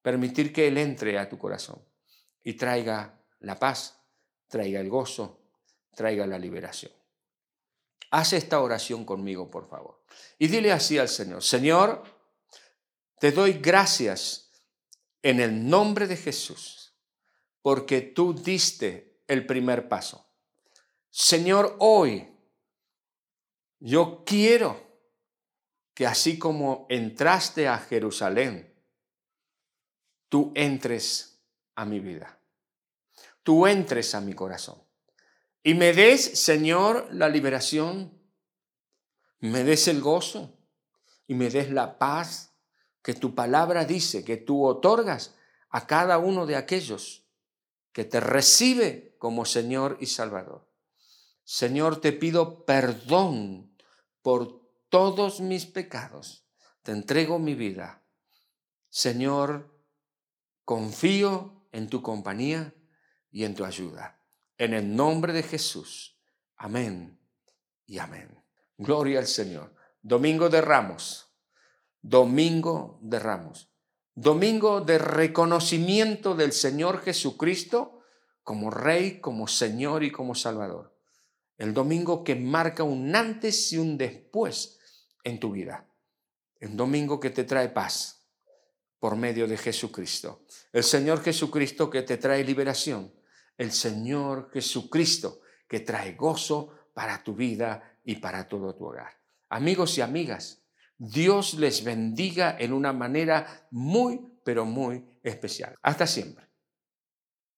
permitir 0.00 0.54
que 0.54 0.68
Él 0.68 0.78
entre 0.78 1.18
a 1.18 1.28
tu 1.28 1.36
corazón 1.36 1.80
y 2.42 2.54
traiga 2.54 3.20
la 3.40 3.58
paz 3.58 3.97
traiga 4.48 4.80
el 4.80 4.88
gozo, 4.88 5.38
traiga 5.94 6.26
la 6.26 6.38
liberación. 6.38 6.92
Haz 8.10 8.32
esta 8.32 8.60
oración 8.60 9.04
conmigo, 9.04 9.50
por 9.50 9.68
favor. 9.68 10.02
Y 10.38 10.48
dile 10.48 10.72
así 10.72 10.98
al 10.98 11.08
Señor, 11.08 11.42
Señor, 11.42 12.02
te 13.20 13.32
doy 13.32 13.54
gracias 13.54 14.50
en 15.22 15.40
el 15.40 15.68
nombre 15.68 16.06
de 16.06 16.16
Jesús, 16.16 16.94
porque 17.60 18.00
tú 18.00 18.32
diste 18.32 19.20
el 19.26 19.44
primer 19.46 19.88
paso. 19.88 20.26
Señor, 21.10 21.76
hoy 21.80 22.28
yo 23.80 24.24
quiero 24.24 24.88
que 25.92 26.06
así 26.06 26.38
como 26.38 26.86
entraste 26.88 27.68
a 27.68 27.78
Jerusalén, 27.78 28.72
tú 30.28 30.52
entres 30.54 31.42
a 31.74 31.84
mi 31.84 32.00
vida 32.00 32.37
tú 33.48 33.66
entres 33.66 34.14
a 34.14 34.20
mi 34.20 34.34
corazón 34.34 34.76
y 35.62 35.72
me 35.72 35.94
des, 35.94 36.38
Señor, 36.38 37.08
la 37.10 37.30
liberación, 37.30 38.12
me 39.40 39.64
des 39.64 39.88
el 39.88 40.02
gozo 40.02 40.58
y 41.26 41.32
me 41.32 41.48
des 41.48 41.70
la 41.70 41.96
paz 41.96 42.52
que 43.00 43.14
tu 43.14 43.34
palabra 43.34 43.86
dice 43.86 44.22
que 44.22 44.36
tú 44.36 44.66
otorgas 44.66 45.34
a 45.70 45.86
cada 45.86 46.18
uno 46.18 46.44
de 46.44 46.56
aquellos 46.56 47.24
que 47.92 48.04
te 48.04 48.20
recibe 48.20 49.16
como 49.16 49.46
Señor 49.46 49.96
y 49.98 50.08
Salvador. 50.08 50.68
Señor, 51.42 52.02
te 52.02 52.12
pido 52.12 52.66
perdón 52.66 53.74
por 54.20 54.60
todos 54.90 55.40
mis 55.40 55.64
pecados. 55.64 56.44
Te 56.82 56.92
entrego 56.92 57.38
mi 57.38 57.54
vida. 57.54 58.02
Señor, 58.90 59.74
confío 60.66 61.64
en 61.72 61.88
tu 61.88 62.02
compañía 62.02 62.74
y 63.30 63.44
en 63.44 63.54
tu 63.54 63.64
ayuda. 63.64 64.20
En 64.56 64.74
el 64.74 64.94
nombre 64.94 65.32
de 65.32 65.42
Jesús. 65.42 66.18
Amén 66.56 67.18
y 67.86 67.98
amén. 67.98 68.42
Gloria 68.76 69.18
al 69.18 69.26
Señor. 69.26 69.74
Domingo 70.02 70.48
de 70.48 70.60
Ramos. 70.60 71.32
Domingo 72.00 72.98
de 73.02 73.18
Ramos. 73.18 73.70
Domingo 74.14 74.80
de 74.80 74.98
reconocimiento 74.98 76.34
del 76.34 76.52
Señor 76.52 77.02
Jesucristo 77.02 78.02
como 78.42 78.70
Rey, 78.70 79.20
como 79.20 79.46
Señor 79.46 80.02
y 80.02 80.10
como 80.10 80.34
Salvador. 80.34 80.96
El 81.56 81.74
domingo 81.74 82.24
que 82.24 82.34
marca 82.34 82.82
un 82.82 83.14
antes 83.14 83.72
y 83.72 83.78
un 83.78 83.98
después 83.98 84.78
en 85.22 85.38
tu 85.38 85.52
vida. 85.52 85.86
El 86.58 86.76
domingo 86.76 87.20
que 87.20 87.30
te 87.30 87.44
trae 87.44 87.68
paz 87.68 88.26
por 88.98 89.16
medio 89.16 89.46
de 89.46 89.56
Jesucristo. 89.56 90.44
El 90.72 90.82
Señor 90.82 91.22
Jesucristo 91.22 91.90
que 91.90 92.02
te 92.02 92.16
trae 92.16 92.42
liberación 92.42 93.17
el 93.58 93.72
Señor 93.72 94.50
Jesucristo, 94.52 95.40
que 95.68 95.80
trae 95.80 96.14
gozo 96.14 96.72
para 96.94 97.22
tu 97.22 97.34
vida 97.34 97.98
y 98.04 98.16
para 98.16 98.48
todo 98.48 98.74
tu 98.74 98.86
hogar. 98.86 99.18
Amigos 99.50 99.98
y 99.98 100.00
amigas, 100.00 100.62
Dios 100.96 101.54
les 101.54 101.84
bendiga 101.84 102.56
en 102.58 102.72
una 102.72 102.92
manera 102.92 103.68
muy, 103.70 104.20
pero 104.44 104.64
muy 104.64 105.04
especial. 105.22 105.76
Hasta 105.82 106.06
siempre. 106.06 106.47